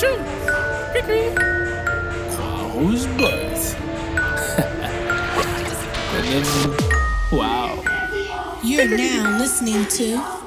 Achoo! 0.00 0.16
Cree 0.92 1.34
Close 2.24 3.06
both. 3.18 3.76
wow. 7.32 7.82
You're 8.64 8.96
now 8.96 9.36
listening 9.38 9.84
to 9.88 10.39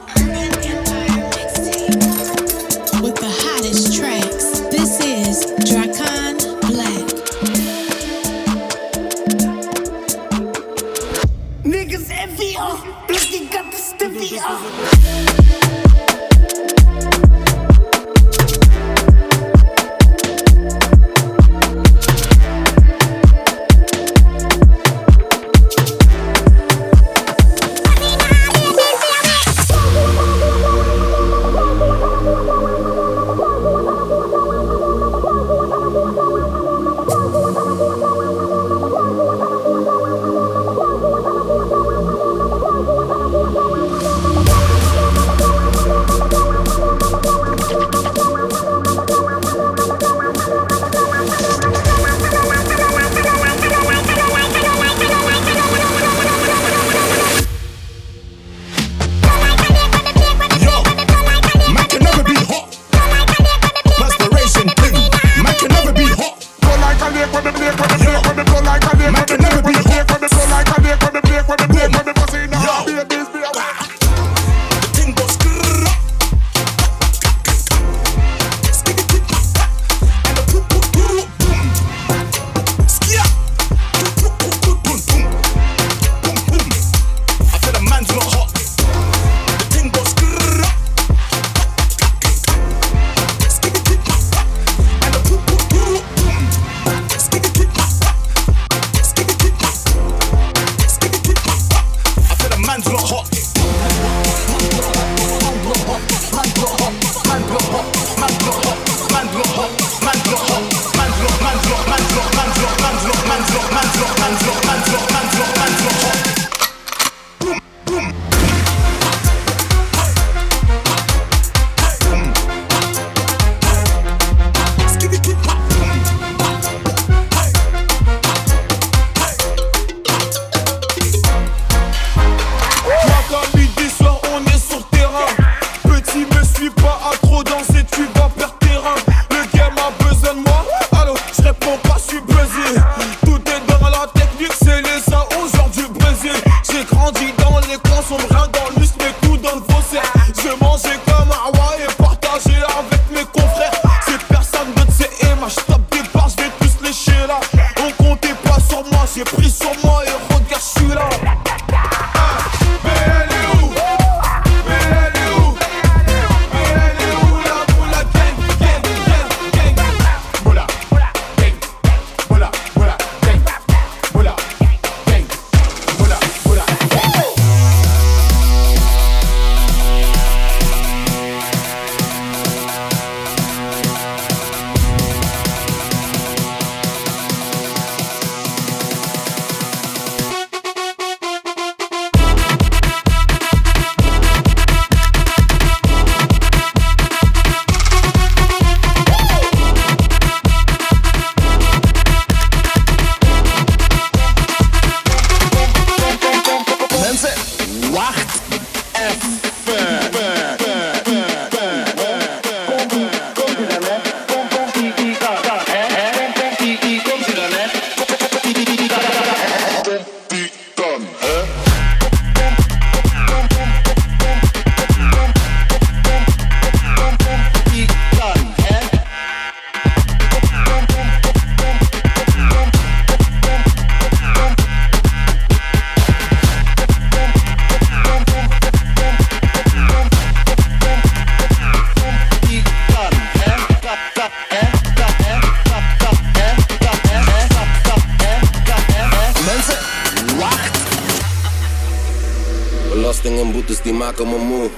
maken 254.03 254.29
me 254.29 254.37
moe. 254.37 254.69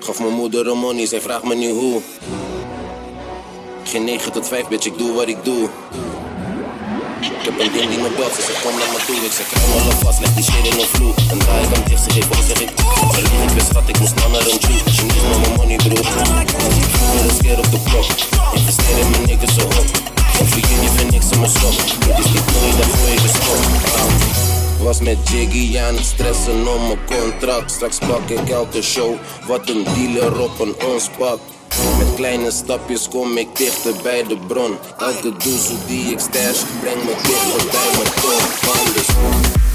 Gaf 0.00 0.18
mijn 0.18 0.34
moeder 0.40 0.66
een 0.66 0.78
money, 0.78 1.06
zij 1.06 1.20
vraagt 1.20 1.44
me 1.44 1.54
nu 1.54 1.70
hoe. 1.70 2.00
Geen 3.84 4.04
9 4.04 4.32
tot 4.32 4.48
5, 4.48 4.68
bitch, 4.68 4.86
ik 4.86 4.98
doe 4.98 5.12
wat 5.12 5.28
ik 5.28 5.44
doe. 5.44 5.68
Ik 7.20 7.44
heb 7.48 7.60
een 7.60 7.72
ding 7.72 7.88
die 7.90 7.98
me 8.04 8.10
belt, 8.16 8.34
ze 8.34 8.42
zegt 8.42 8.62
kom 8.62 8.74
naar 8.80 8.90
me 8.94 9.00
toe 9.06 9.16
Ik 9.28 9.32
zeg 9.38 9.46
kruim 9.48 9.68
me 9.70 9.90
al 9.90 9.98
vast, 10.04 10.20
leg 10.20 10.32
die 10.34 10.44
shit 10.44 10.64
in 10.70 10.80
een 10.80 10.90
vloer 10.94 11.14
En 11.30 11.38
draai 11.38 11.62
ik 11.64 11.70
dan 11.74 11.82
dicht, 11.88 12.02
ze 12.04 12.10
geeft 12.10 12.30
op, 12.36 12.42
zeg 12.48 12.60
ik 12.64 12.70
Alleen 13.16 13.42
ik 13.46 13.52
wist 13.56 13.66
schat, 13.70 13.88
ik 13.88 13.98
moest 13.98 14.14
naar 14.14 14.24
een 14.24 14.58
Jew 14.64 14.78
Je 14.96 15.02
niet 15.02 15.22
me 15.28 15.36
mijn 15.42 15.54
money 15.56 15.76
bro. 15.76 15.94
broer 15.94 16.14
Weer 17.12 17.24
eens 17.28 17.40
keer 17.42 17.58
op 17.58 17.70
de 17.74 17.80
klok 17.86 18.08
Investeer 18.58 18.98
in 19.02 19.10
mijn 19.10 19.24
niggas 19.28 19.54
zo 19.54 19.64
hot 19.72 19.88
En 20.40 20.46
voor 20.50 20.62
jullie 20.70 20.90
vind 20.96 21.14
ik 21.14 21.22
ze 21.28 21.34
me 21.38 21.48
schok 21.56 21.76
Dus 22.16 22.28
die 22.32 22.42
knoei, 22.48 22.70
daar 22.78 22.90
gooi 22.96 23.12
ik 23.12 23.22
een 23.22 23.34
schok 23.38 24.51
was 24.82 25.00
met 25.00 25.28
Jiggy 25.28 25.78
aan 25.78 25.94
het 25.94 26.04
stressen 26.04 26.74
om 26.74 26.86
mijn 26.86 26.98
contract. 27.06 27.70
Straks 27.70 27.98
pak 27.98 28.28
ik 28.28 28.48
elke 28.48 28.82
show 28.82 29.14
wat 29.46 29.68
een 29.68 29.84
dealer 29.84 30.40
op 30.40 30.60
een 30.60 30.74
ons 30.92 31.08
pak. 31.18 31.38
Met 31.98 32.14
kleine 32.14 32.50
stapjes 32.50 33.08
kom 33.08 33.36
ik 33.36 33.56
dichter 33.56 33.94
bij 34.02 34.24
de 34.24 34.36
bron. 34.46 34.76
Elke 34.98 35.32
doezel 35.32 35.76
die 35.86 36.12
ik 36.12 36.18
stash 36.18 36.62
breng 36.80 37.02
me 37.04 37.14
dichter 37.22 37.66
bij 37.70 37.90
mijn 37.96 38.12
top. 38.14 39.71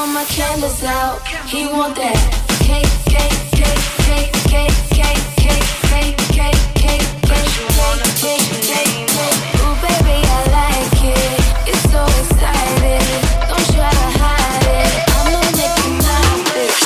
Blow 0.00 0.12
my 0.12 0.24
candles 0.24 0.82
out. 0.82 1.20
He 1.46 1.66
want 1.66 1.94
that 1.96 2.16
cake, 2.64 2.88
cake, 3.04 3.36
cake, 3.60 3.84
cake, 4.08 4.32
cake, 4.48 4.76
cake, 4.96 5.24
cake, 5.36 5.76
cake, 5.92 6.16
cake, 6.34 6.64
cake, 6.80 7.06
cake, 7.28 7.90
cake, 8.22 8.46
cake, 8.68 9.08
cake. 9.12 9.40
Ooh, 9.60 9.76
baby, 9.84 10.16
I 10.24 10.40
like 10.56 11.00
it. 11.04 11.40
It's 11.70 11.84
so 11.92 12.02
excited. 12.20 13.04
Don't 13.48 13.66
try 13.74 13.92
to 14.00 14.08
hide 14.20 14.68
it. 14.80 14.92
I'ma 15.20 15.40
make 15.58 15.76
you 15.84 15.92
mine, 16.04 16.44
bitch. 16.48 16.80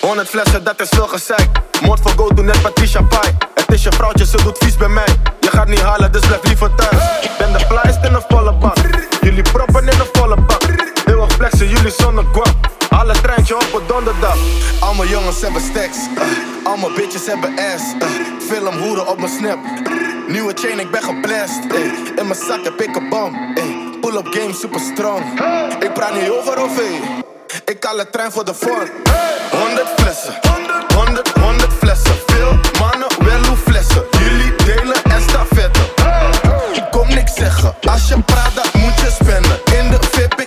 100 0.00 0.28
flessen, 0.28 0.64
dat 0.64 0.80
is 0.80 0.88
veel 0.88 1.08
gezeik. 1.08 1.50
Moord 1.80 2.00
voor 2.00 2.12
go, 2.16 2.34
doe 2.34 2.44
net 2.44 2.62
Patricia 2.62 3.02
Pai. 3.02 3.36
Het 3.54 3.72
is 3.72 3.82
je 3.82 3.92
vrouwtje, 3.92 4.26
ze 4.26 4.36
doet 4.42 4.58
vies 4.58 4.76
bij 4.76 4.88
mij. 4.88 5.08
Je 5.40 5.50
gaat 5.50 5.68
niet 5.68 5.80
halen, 5.80 6.12
dus 6.12 6.26
blijf 6.26 6.44
liever 6.44 6.74
thuis. 6.74 7.02
Ben 7.38 7.52
de 7.52 7.58
flyest 7.58 8.04
in 8.04 8.14
een 8.14 8.24
volle 8.28 8.52
bak. 8.52 8.76
Jullie 9.20 9.42
proppen 9.42 9.82
in 9.82 10.00
een 10.00 10.08
volle 10.12 10.36
bak. 10.36 10.62
Heel 11.04 11.22
erg 11.22 11.32
flexen, 11.32 11.68
jullie 11.68 11.92
zonder 11.98 12.24
guap. 12.32 12.51
Treintje 13.42 13.68
op 13.68 13.80
een 13.80 13.86
donderdag. 13.86 14.36
Allemaal 14.80 15.06
jongens 15.06 15.40
hebben 15.40 15.62
stacks. 15.62 15.98
Allemaal 16.64 16.92
bitches 16.92 17.26
hebben 17.26 17.50
ass. 17.50 17.82
Uh, 17.94 18.08
film 18.48 18.78
hoeren 18.78 19.08
op 19.08 19.18
mijn 19.18 19.32
snap. 19.32 19.58
Nieuwe 20.28 20.52
chain, 20.54 20.78
ik 20.78 20.90
ben 20.90 21.02
geblest. 21.02 21.60
Ey. 21.70 21.82
In 22.16 22.26
mijn 22.26 22.38
zak 22.46 22.64
heb 22.64 22.80
ik 22.80 22.96
een 22.96 23.08
bom. 23.08 23.54
Pull-up 24.00 24.26
game 24.30 24.54
super 24.54 24.80
strong. 24.80 25.40
Ik 25.80 25.92
praat 25.92 26.14
niet 26.20 26.30
over 26.30 26.58
OV. 26.58 26.78
Ik 27.64 27.84
haal 27.84 27.96
de 27.96 28.10
trein 28.10 28.32
voor 28.32 28.44
de 28.44 28.54
vorm. 28.54 28.88
100 29.50 29.88
flessen. 29.96 30.34
100, 30.94 31.28
100 31.28 31.72
flessen. 31.72 32.14
Veel 32.26 32.58
mannen, 32.80 33.08
wel 33.18 33.44
hoe 33.46 33.56
flessen. 33.56 34.04
Jullie 34.18 34.54
delen 34.64 35.02
en 35.04 35.22
stafetten. 35.22 35.82
Ik 36.72 36.84
kom 36.90 37.08
niks 37.08 37.34
zeggen. 37.34 37.74
Als 37.84 38.08
je 38.08 38.20
praat, 38.20 38.54
dan 38.54 38.80
moet 38.80 39.00
je 39.00 39.10
spenden. 39.20 39.60
In 39.78 39.90
de 39.90 39.98
VIP, 40.10 40.41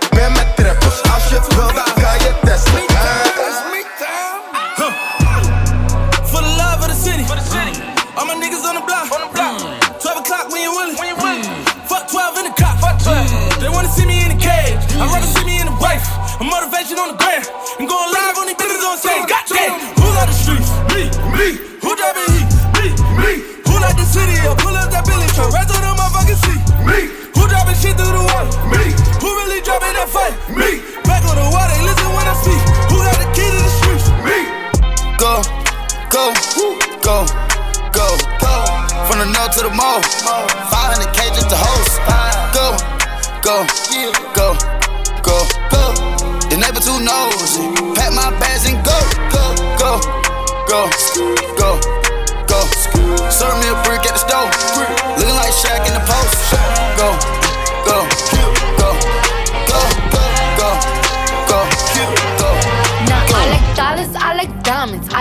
more. 39.75 40.44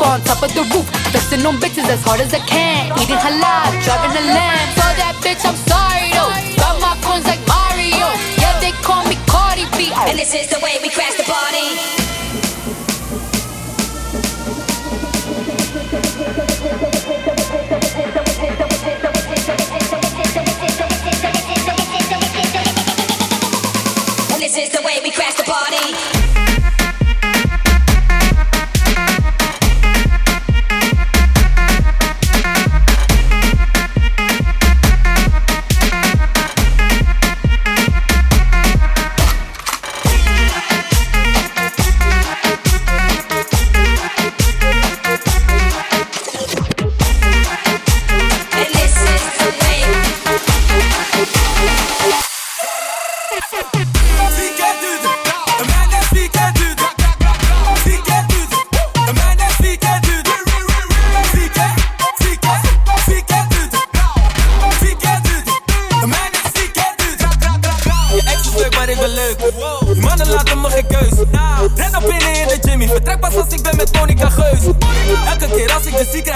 On 0.00 0.18
top 0.22 0.42
of 0.42 0.52
the 0.54 0.64
roof, 0.72 0.88
flexing 1.12 1.44
on 1.44 1.56
bitches 1.60 1.84
as 1.92 2.02
hard 2.02 2.20
as 2.20 2.32
I 2.32 2.40
can. 2.48 2.88
Eating 2.96 3.20
halal, 3.20 3.68
driving 3.84 4.16
a 4.16 4.24
lamb. 4.32 4.68
So 4.72 4.86
that 4.96 5.14
bitch, 5.20 5.44
I'm 5.44 5.56
sorry 5.68 6.08
though. 6.16 6.32
Got 6.56 6.80
my 6.80 6.96
coins 7.04 7.26
like 7.28 7.42
Mario. 7.44 8.08
Yeah, 8.40 8.56
they 8.64 8.72
call 8.80 9.04
me 9.04 9.20
Cardi 9.28 9.68
B. 9.76 9.92
And 9.92 10.18
this 10.18 10.32
is 10.32 10.48
the 10.48 10.58
way 10.64 10.80
we 10.80 10.88
crash 10.88 11.20
the 11.20 11.24
party. 11.24 11.49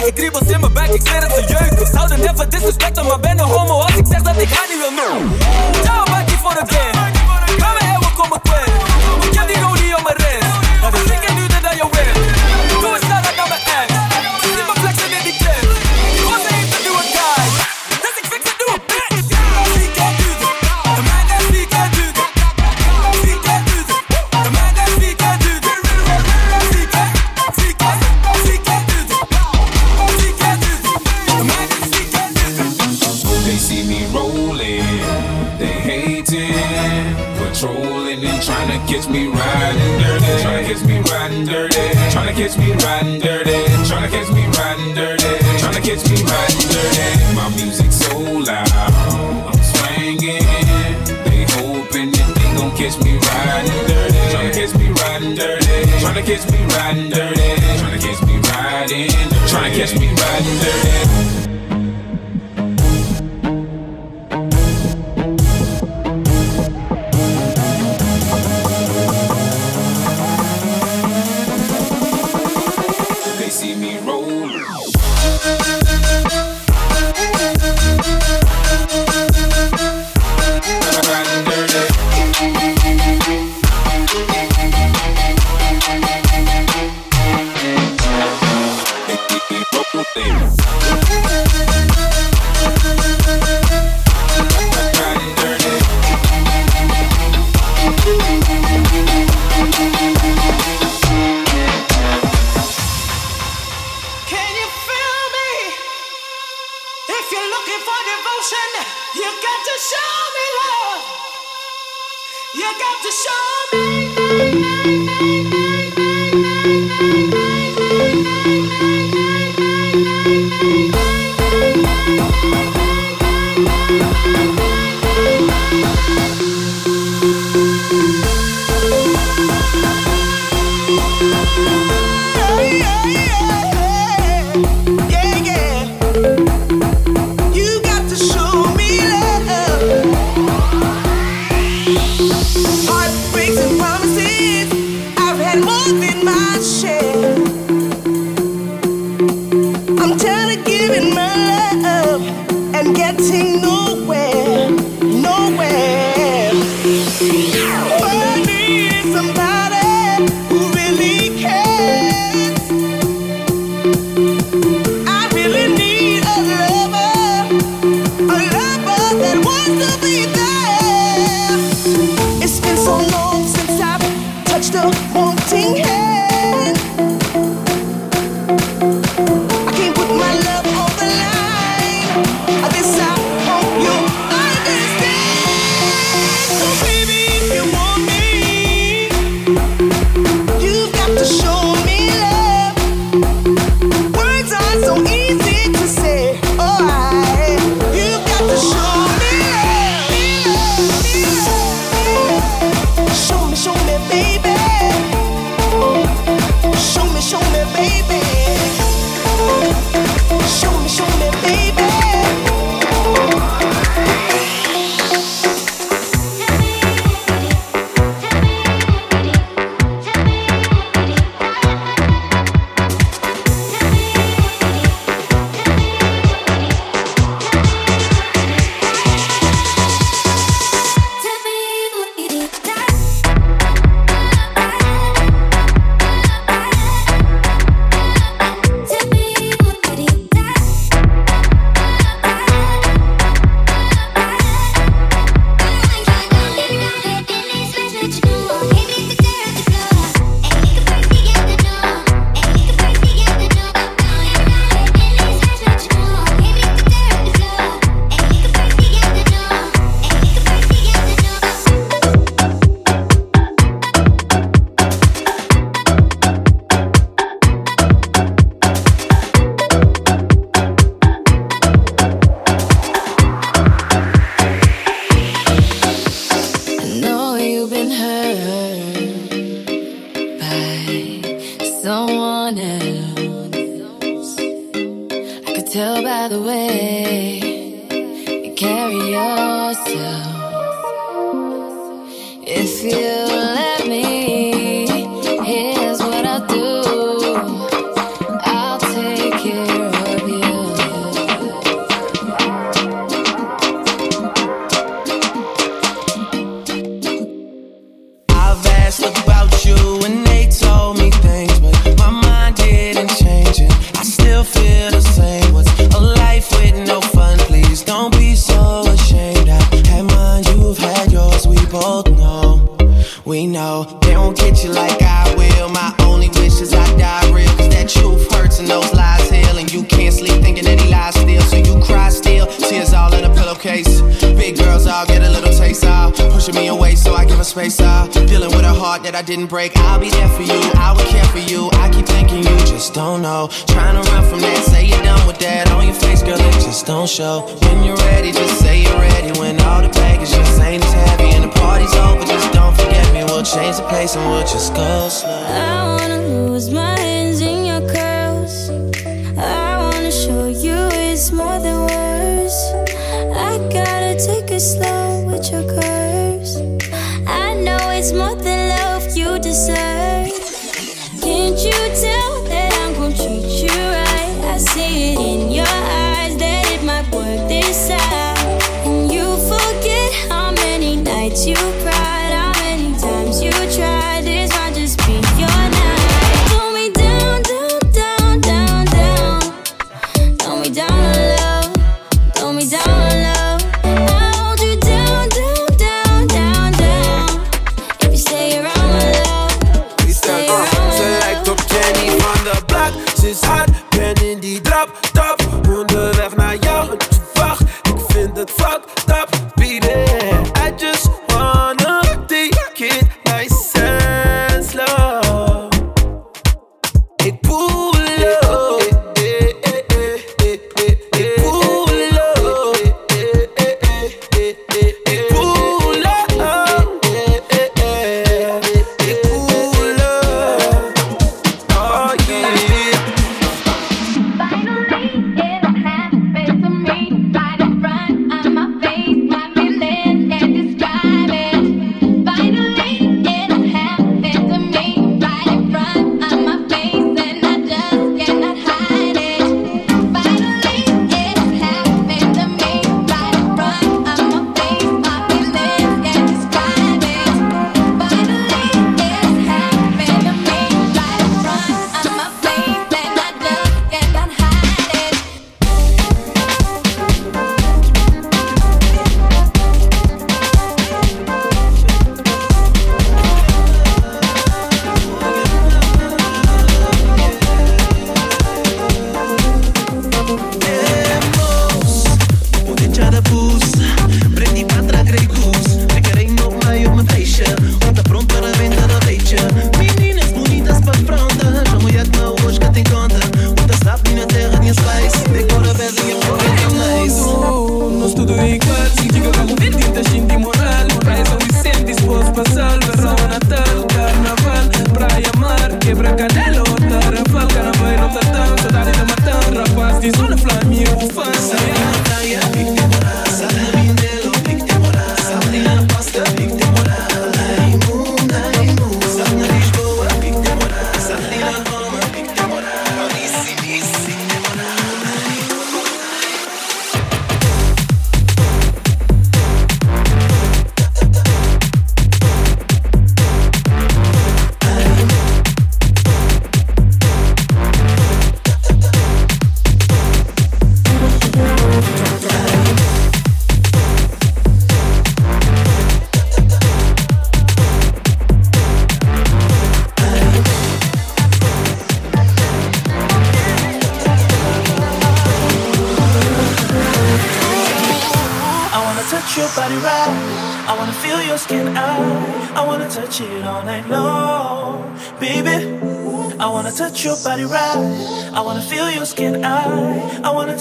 Ik 0.04 0.14
kriebels 0.14 0.48
in 0.48 0.60
mijn 0.60 0.72
buik, 0.72 0.90
ik 0.90 1.06
zweer 1.06 1.22
het 1.22 1.32
ze 1.32 1.44
jeuken 1.46 1.86
Zouden 1.86 2.20
never 2.20 2.50
disrespect, 2.50 3.02
maar 3.02 3.20
ben 3.20 3.38
een 3.38 3.44
homie 3.44 3.63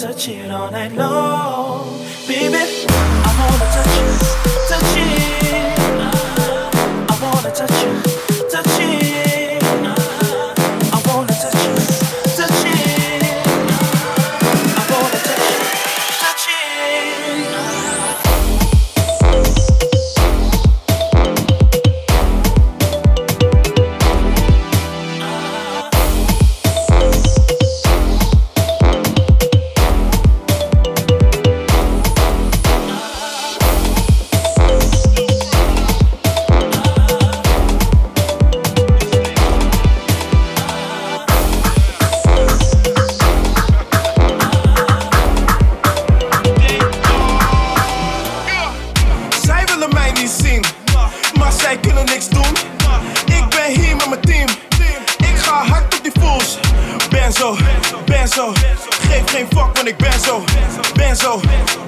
touch 0.03 0.27
it 0.27 0.51
all 0.51 0.69
night 0.69 0.91
long, 0.91 1.12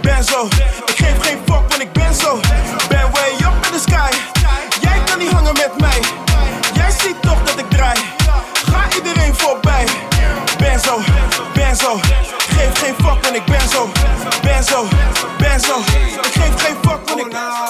ben 0.02 0.24
zo. 0.24 0.46
Ik 0.86 0.96
geef 0.96 1.20
geen 1.20 1.40
fuck, 1.46 1.70
want 1.70 1.82
ik 1.82 1.92
ben 1.94 2.14
zo. 2.14 2.40
Ben 2.90 3.12
way 3.12 3.32
up 3.34 3.66
in 3.66 3.72
the 3.72 3.80
sky. 3.80 4.12
Jij 4.82 5.00
kan 5.06 5.18
niet 5.18 5.32
hangen 5.32 5.54
met 5.54 5.80
mij. 5.80 6.00
Jij 6.74 6.92
ziet 6.92 7.22
toch 7.22 7.44
dat 7.44 7.60
ik 7.60 7.70
draai. 7.70 8.00
Ga 8.54 8.96
iedereen 8.96 9.36
voorbij. 9.36 9.86
Ben 10.58 10.80
zo, 10.80 11.00
ben 11.54 11.76
zo. 11.76 12.00
Geef 12.38 12.80
geen 12.80 12.96
fuck, 12.96 13.24
want 13.24 13.36
ik 13.36 13.46
ben 13.46 13.70
zo. 13.70 13.90
Ben 14.42 14.64
zo, 14.64 14.88
ben 15.38 15.60
zo. 15.60 15.78
Ik 16.22 16.34
geef 16.34 16.64
geen 16.64 16.76
fuck, 16.82 17.00
want 17.06 17.20
ik 17.20 17.30
ben 17.30 17.52
zo. 17.58 17.65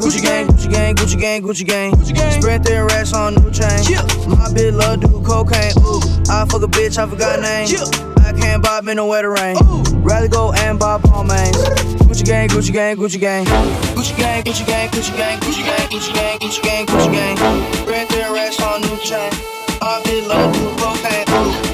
Gucci 0.00 0.22
gang, 0.22 0.46
Gucci 0.48 0.70
gang, 0.72 0.96
Gucci 0.96 1.20
gang, 1.20 1.42
Gucci 1.42 1.66
gang. 1.66 1.92
Gucci 1.92 2.14
gang. 2.14 2.40
Spread 2.40 2.64
their 2.64 2.86
racks 2.86 3.12
on 3.12 3.34
new 3.34 3.50
chain. 3.50 3.84
Yeah. 3.84 4.00
My 4.26 4.48
bitch 4.48 4.72
love 4.72 5.00
do 5.00 5.20
cocaine. 5.22 5.72
Ooh, 5.84 6.00
I 6.32 6.46
fuck 6.48 6.62
a 6.62 6.66
bitch, 6.66 6.96
I 6.96 7.06
forgot 7.06 7.40
name. 7.40 7.68
Yeah. 7.68 7.84
I 8.24 8.32
can't 8.32 8.62
bob 8.62 8.88
in 8.88 8.96
the 8.96 9.04
wetter 9.04 9.30
rain. 9.30 9.56
Ooh. 9.62 9.82
Rather 10.00 10.28
go 10.28 10.52
and 10.52 10.78
buy 10.78 10.96
Balmains. 10.98 11.52
Gucci 12.08 12.24
gang, 12.24 12.48
Gucci 12.48 12.72
gang, 12.72 12.96
Gucci 12.96 13.20
gang. 13.20 13.44
Gucci 13.44 14.16
gang, 14.16 14.42
Gucci 14.42 14.66
gang, 14.66 14.88
Gucci 14.88 15.16
gang, 15.16 15.38
Gucci 15.38 15.64
gang, 15.64 15.88
Gucci 15.90 16.14
gang, 16.14 16.38
Gucci 16.38 16.62
gang, 16.62 16.86
Gucci 16.86 17.12
gang. 17.12 17.74
Spread 17.74 18.08
their 18.08 18.32
racks 18.32 18.60
on 18.62 18.80
new 18.80 18.96
chain. 19.04 19.30
My 19.82 20.00
bitch 20.04 20.26
love 20.26 20.54
do 20.54 20.64
cocaine. 20.80 21.26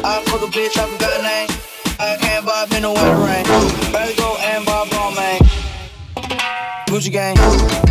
I 0.05 0.21
fuck 0.27 0.43
a 0.43 0.51
bitch, 0.51 0.77
I 0.77 0.87
forgot 0.87 1.23
name. 1.23 1.49
I 2.01 2.17
can't 2.21 2.45
bob 2.45 2.73
in 2.73 2.83
the 2.83 2.91
wetter 2.91 3.19
rain. 3.23 3.45
Rather 3.95 4.17
go 4.17 4.37
and 4.41 4.67
buy 4.67 4.85
Balmains. 4.91 5.47
Gucci 6.89 7.13
gang. 7.13 7.86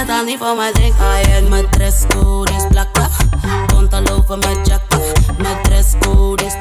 my 0.00 0.06
dan 0.06 0.24
niet 0.24 0.38
voor 0.38 0.56
mijn 0.56 0.72
ding. 0.72 0.94
Ah, 0.98 1.34
en 1.36 1.48
mijn 1.48 1.70
dresscode 1.70 2.52
is 2.52 2.64
allow 3.92 4.24
for 4.26 4.38
my 4.38 4.62
mijn 4.62 4.62
My 4.62 5.42
Mijn 5.42 5.62
dresscode 5.62 6.44
is 6.44 6.54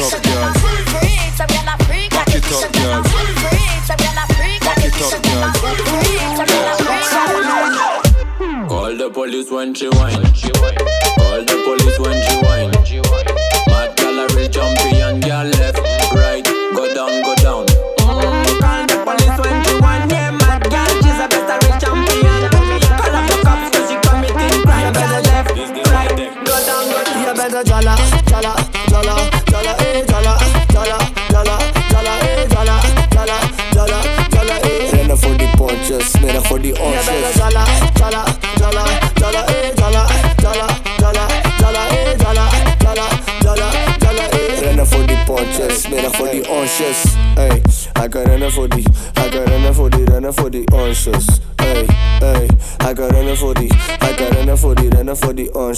up, 0.00 0.22
girl. 0.22 0.52
Back 2.10 2.34
it 2.34 2.44
up, 2.50 2.72
girl. 2.72 3.02
Back 4.60 4.84
it 4.84 5.00
up, 5.02 5.22
girl. 5.22 5.52
Call 8.68 8.96
the 8.96 9.10
police 9.12 9.50
when 9.50 9.74
she 9.74 9.88
whine. 9.88 10.22
Call 10.22 11.44
the 11.44 11.56
police 11.64 11.98
when 11.98 12.16
she 12.22 12.34
whine. 12.44 12.70
Mad 13.66 13.96
gal 13.96 14.18
a 14.18 14.26
real 14.34 14.48
champion, 14.48 15.20
gal 15.20 15.46
left. 15.46 16.09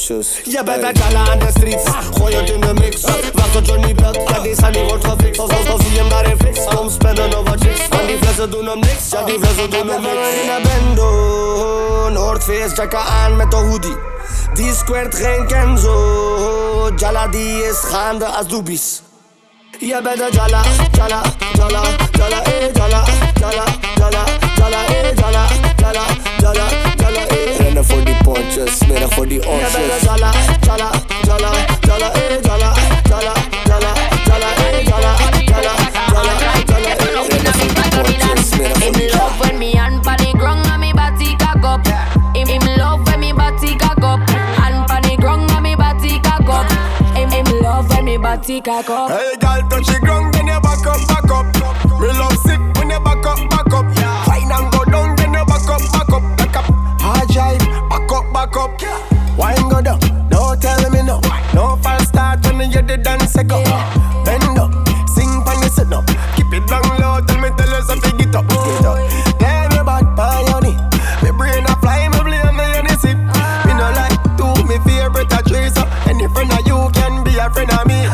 shoes. 0.02 0.40
Je 0.44 0.62
bent 0.64 0.82
een 0.82 0.94
Jala 0.94 1.30
aan 1.30 1.38
de 1.38 1.48
streets, 1.56 1.84
ah. 1.84 1.98
gooi 2.16 2.34
het 2.34 2.50
in 2.50 2.60
de 2.60 2.74
mix. 2.74 3.00
Wacht 3.32 3.52
tot 3.52 3.66
Johnny 3.66 3.94
belt, 3.94 4.16
ja 4.28 4.38
die 4.40 4.54
Sally 4.54 4.84
wordt 4.84 5.04
gefixt. 5.04 5.40
Als 5.40 5.68
als 5.68 5.82
zie 5.82 5.92
je 5.92 5.98
hem 5.98 6.08
daar 6.08 6.30
in 6.30 6.36
fix, 6.38 6.66
ah. 6.66 6.76
kom 6.76 6.90
spenden 6.90 7.36
over 7.36 7.58
chicks. 7.58 7.80
Ah. 7.80 7.88
Want 7.88 8.08
die 8.08 8.18
flessen 8.18 8.50
doen 8.50 8.66
hem 8.66 8.78
niks, 8.78 9.10
ja 9.10 9.24
die 9.24 9.38
flessen 9.38 9.70
doen 9.70 9.88
hem 9.88 10.00
niks. 10.00 10.42
In 10.42 10.50
een 10.50 10.62
bendo, 10.62 12.08
Noordfeest, 12.10 12.76
jacka 12.76 12.98
aan 12.98 13.36
met 13.36 13.50
de 13.50 13.56
hoodie. 13.56 13.96
Die 14.54 14.74
squirt 14.74 15.14
geen 15.14 15.46
kenzo, 15.46 16.90
Jala 16.96 17.28
die 17.28 17.64
is 17.64 17.78
gaande 17.78 18.26
als 18.26 18.46
doobies. 18.46 19.02
Je 19.78 20.00
bent 20.02 20.20
een 20.20 20.32
Jala, 20.32 20.62
Jala, 20.92 21.22
Jala, 21.52 21.82
Jala, 22.12 22.42
eh 22.42 22.72
Jala, 22.74 23.04
Jala. 23.40 23.81
It's 28.72 28.80
better 28.84 29.08
for 29.08 29.26
the 29.26 29.36
horse. 29.44 29.60
Yeah, 29.60 29.98
jala, 30.00 30.32
jala, 30.64 30.88
jala, 31.28 31.50
jala, 31.84 32.08
eh, 32.16 32.40
jala, 32.40 32.72
jala, 33.04 33.34
jala, 33.68 33.92
jala, 34.24 34.48
eh, 34.64 34.80
jala, 34.88 35.12
jala, 35.44 35.72
jala, 36.08 36.32
jala, 36.72 36.92
eh. 36.96 37.52
It's 37.52 37.68
better 37.76 38.00
up. 38.00 38.80
Him, 38.80 38.94
the 45.02 45.18
ground 45.18 45.52
and 47.92 48.08
Hey, 49.12 49.36
girl, 49.36 49.60
touch 49.68 49.86
the 49.86 49.98
ground. 50.00 50.21
take 63.42 63.52
up. 63.52 64.24
Bend 64.24 64.58
up, 64.58 64.72
sing 65.08 65.42
pan 65.44 65.62
you 65.62 65.68
sit 65.68 65.92
up. 65.92 66.06
Keep 66.36 66.52
it 66.52 66.66
down 66.68 66.82
low 67.00 67.20
till 67.26 67.40
me 67.40 67.50
tell 67.56 67.68
you 67.68 67.82
something 67.82 68.16
get 68.16 68.34
up. 68.34 68.46
Get 68.46 68.86
up. 68.86 68.98
Tell 69.38 69.68
me 69.70 69.78
about 69.78 70.16
Pione. 70.16 70.72
Me 71.22 71.30
brain 71.36 71.64
a 71.64 71.74
fly, 71.80 72.08
me 72.08 72.20
blame 72.22 72.56
me 72.56 72.64
Hennessy. 72.76 73.14
Me 73.14 73.72
no 73.74 73.86
like 73.98 74.18
to. 74.38 74.46
me 74.66 74.78
favorite 74.86 75.32
a 75.32 75.42
trace. 75.42 75.76
Any 76.06 76.28
friend 76.28 76.52
of 76.52 76.66
you 76.66 76.90
can 76.94 77.24
be 77.24 77.36
a 77.38 77.50
friend 77.50 77.70
of 77.70 77.86
me. 77.86 78.06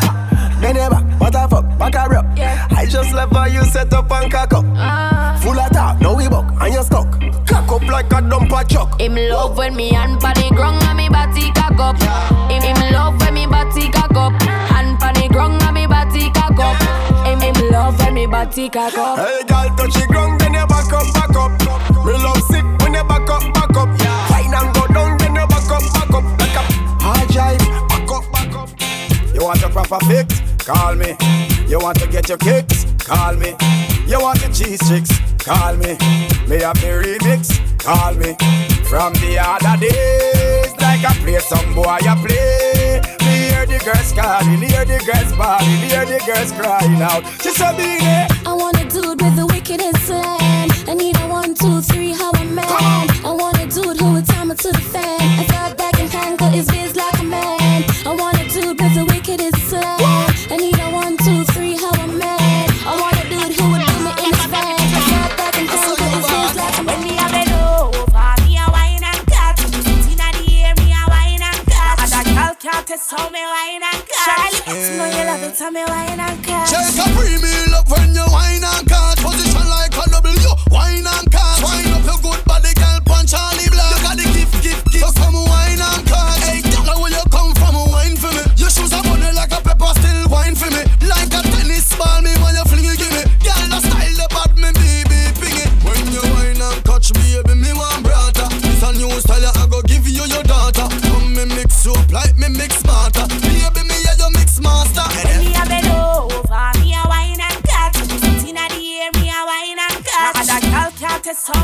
Bend 0.61 0.79
it 0.79 0.91
back, 0.91 1.05
what 1.21 1.33
the 1.33 1.47
fuck, 1.49 1.67
back 1.79 1.95
a 1.95 2.19
up. 2.19 2.27
I 2.73 2.87
just 2.87 3.13
love 3.13 3.31
how 3.33 3.47
you 3.47 3.65
set 3.65 3.93
up 3.93 4.11
and 4.11 4.31
cock 4.31 4.55
up. 4.55 4.65
Ah. 4.77 5.39
Full 5.43 5.59
of 5.59 5.71
talk, 5.73 6.01
no 6.01 6.15
we 6.15 6.29
buck, 6.29 6.51
and 6.61 6.75
you 6.75 6.83
stuck. 6.83 7.09
Cock 7.47 7.71
up 7.73 7.83
like 7.83 8.13
a 8.13 8.21
dump 8.23 8.53
a 8.53 8.65
truck. 8.65 9.01
Him 9.01 9.15
love 9.15 9.57
when 9.57 9.77
me 9.77 9.91
and 9.95 10.19
body 10.21 10.51
grung 10.51 10.88
body 18.45 18.69
cock 18.69 18.97
up. 18.97 19.19
Hey, 19.19 19.43
girl, 19.49 19.69
touch 19.77 19.95
the 19.95 20.07
ground, 20.07 20.41
then 20.41 20.55
you 20.55 20.67
back 20.67 20.93
up, 20.93 21.07
back 21.15 21.35
up. 21.35 21.51
Me 22.07 22.13
love 22.13 22.43
sick 22.47 22.65
when 22.81 22.95
you 22.95 23.05
back 23.05 23.29
up, 23.29 23.43
back 23.55 23.77
up. 23.77 23.89
Fine 24.31 24.55
and 24.55 24.75
go 24.75 24.87
down, 24.95 25.19
then 25.19 25.35
you 25.35 25.47
back 25.47 25.71
up, 25.71 25.83
back 25.95 26.15
up. 26.15 26.25
Like 26.39 26.55
a 26.55 26.63
hard 27.03 27.29
drive, 27.31 27.59
back 27.91 28.11
up, 28.11 28.25
back 28.33 28.55
up. 28.55 29.35
You 29.35 29.43
want 29.43 29.63
a 29.63 29.69
proper 29.69 29.99
fix? 30.07 30.41
Call 30.65 30.95
me. 30.95 31.17
You 31.67 31.79
want 31.81 31.99
to 31.99 32.07
get 32.07 32.29
your 32.29 32.39
kicks? 32.39 32.87
Call 32.99 33.35
me. 33.35 33.57
You 34.07 34.21
want 34.21 34.39
the 34.41 34.51
cheese 34.55 34.83
chicks? 34.89 35.11
Call 35.45 35.75
me. 35.75 35.99
Me 36.47 36.63
have 36.63 36.79
the 36.81 36.95
remix? 37.03 37.59
Call 37.83 38.15
me. 38.15 38.37
From 38.89 39.13
the 39.15 39.39
other 39.41 39.77
days, 39.81 40.73
like 40.81 41.05
I 41.05 41.13
play 41.25 41.39
some 41.41 41.75
boy, 41.75 41.99
I 42.01 42.15
play. 42.25 42.68
The 43.79 43.85
girls 43.85 44.13
calling, 44.13 44.59
hear 44.59 44.85
the 44.85 44.99
girls 45.07 45.33
bawling, 45.37 45.87
hear 45.87 46.05
the 46.05 46.19
girls 46.27 46.51
crying 46.51 47.01
out. 47.01 47.23
She 47.41 47.51
said. 47.51 47.77
I 48.45 48.53
want 48.53 48.77
a 48.77 48.85
dude 48.89 49.23
with 49.23 49.37
the 49.37 49.47
wickedest 49.47 50.05
slam. 50.05 50.69
I 50.89 50.95
need 50.95 51.17
a 51.21 51.29
one, 51.29 51.55
two, 51.55 51.81
three, 51.83 52.11
how 52.11 52.33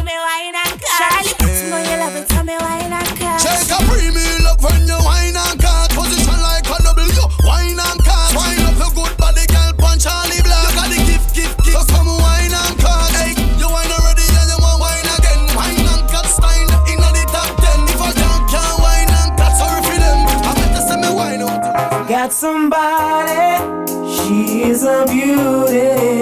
me 0.05 0.13
wine 0.13 0.55
and 0.55 0.77
cut. 0.77 1.01
Charlie, 1.01 1.33
you 1.41 1.71
know 1.73 1.81
you 1.81 1.97
love 1.97 2.17
it, 2.17 2.31
how 2.31 2.43
me 2.45 2.57
wine 2.61 2.93
and 2.93 3.09
cut. 3.17 3.41
Shake 3.41 3.73
a 3.73 3.79
premium 3.89 4.45
up 4.47 4.61
when 4.61 4.85
you 4.85 4.99
wine 5.01 5.33
and 5.33 5.57
cut. 5.57 5.89
Position 5.97 6.39
like 6.45 6.69
a 6.69 6.77
W, 6.85 7.25
wine 7.49 7.81
and 7.81 8.01
cut. 8.05 8.37
Wine 8.37 8.61
up 8.69 8.77
your 8.77 8.93
good 8.93 9.17
body, 9.17 9.49
girl, 9.49 9.73
punch 9.81 10.05
Charlie 10.05 10.45
Black. 10.45 10.61
You 10.69 10.77
got 10.77 10.89
the 10.93 11.01
gift, 11.09 11.33
gift, 11.35 11.57
gift. 11.65 11.73
So 11.73 11.81
come 11.89 12.13
wine 12.21 12.53
and 12.53 12.77
cut. 12.85 13.17
Hey, 13.17 13.33
you 13.57 13.65
wine 13.65 13.89
already 13.89 14.29
and 14.29 14.49
you 14.53 14.59
want 14.61 14.79
wine 14.85 15.09
again. 15.09 15.41
Wine 15.57 15.89
and 15.89 16.05
cut 16.13 16.29
style 16.29 16.69
in 16.93 17.01
the 17.01 17.25
top 17.33 17.49
ten. 17.65 17.81
If 17.89 18.01
I 18.05 18.13
can't, 18.13 18.45
can't 18.53 18.77
wine 18.85 19.09
and 19.09 19.31
cut, 19.41 19.57
sorry 19.57 19.81
for 19.89 19.97
them. 19.97 20.21
I 20.45 20.53
better 20.53 20.85
send 20.85 21.01
me 21.01 21.11
wine 21.17 21.41
out. 21.41 21.65
Got 22.13 22.29
somebody, 22.29 23.57
she 24.05 24.69
is 24.69 24.85
a 24.85 25.09
beauty, 25.09 26.14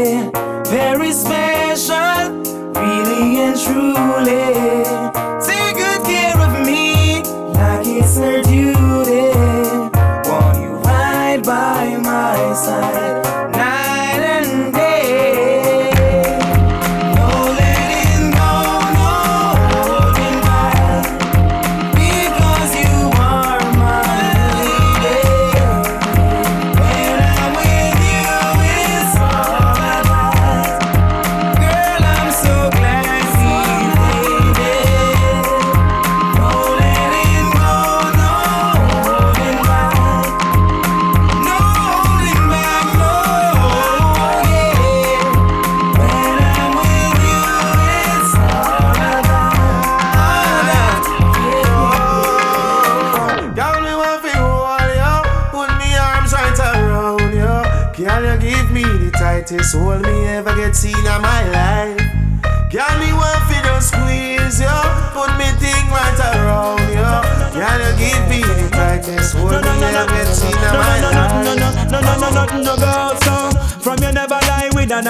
truly. 3.64 4.41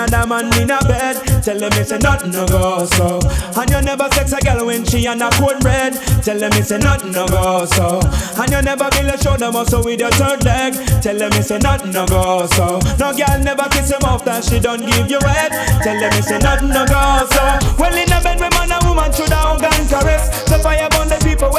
Another 0.03 0.27
man 0.27 0.47
in 0.61 0.71
a 0.71 0.79
bed. 0.85 1.17
Tell 1.43 1.59
them 1.59 1.71
it's 1.75 1.91
a 1.91 1.99
nothing 1.99 2.31
no 2.31 2.47
go 2.47 2.85
so. 2.85 3.21
And 3.57 3.71
you 3.71 3.83
never 3.83 4.09
sex 4.11 4.33
a 4.33 4.41
girl 4.41 4.67
when 4.67 4.85
she 4.85 5.07
on 5.07 5.23
a 5.23 5.31
cold 5.31 5.61
bread. 5.61 5.95
Tell 6.23 6.39
them 6.39 6.53
it's 6.55 6.71
a 6.71 6.79
nothing 6.79 7.13
no 7.13 7.27
go 7.27 7.65
so. 7.67 8.01
And 8.41 8.51
you 8.51 8.63
never 8.63 8.89
build 8.91 9.11
a 9.11 9.19
shoulder 9.23 9.51
muscle 9.53 9.85
with 9.85 10.01
your 10.01 10.11
third 10.11 10.45
leg. 10.45 10.75
Tell 11.03 11.17
them 11.17 11.31
it's 11.35 11.51
a 11.51 11.59
nothing 11.59 11.93
no 11.93 12.07
go 12.07 12.47
so. 12.47 12.81
No 12.99 13.13
girl 13.13 13.39
never 13.43 13.69
kiss 13.71 13.91
him 13.91 14.03
off 14.05 14.25
that 14.25 14.45
she 14.45 14.59
don't 14.59 14.81
give 14.81 15.11
you 15.11 15.21
head. 15.23 15.53
Tell 15.83 15.99
them 15.99 16.13
it's 16.15 16.31
a 16.31 16.39
nothing 16.39 16.69
no 16.69 16.87
go 16.87 17.27
so. 17.31 17.45
Well 17.79 17.95
in 17.95 18.11
a 18.13 18.19
bed 18.23 18.41
with 18.41 18.53
man 18.53 18.73
and 18.73 18.85
woman 18.87 19.13
should 19.13 19.31
have 19.31 19.61
hug 19.61 19.65
and 19.65 19.89
caress. 19.89 20.31
So 20.49 20.59
fire 20.59 20.89
burn 20.91 21.09
the 21.09 21.19
people 21.23 21.51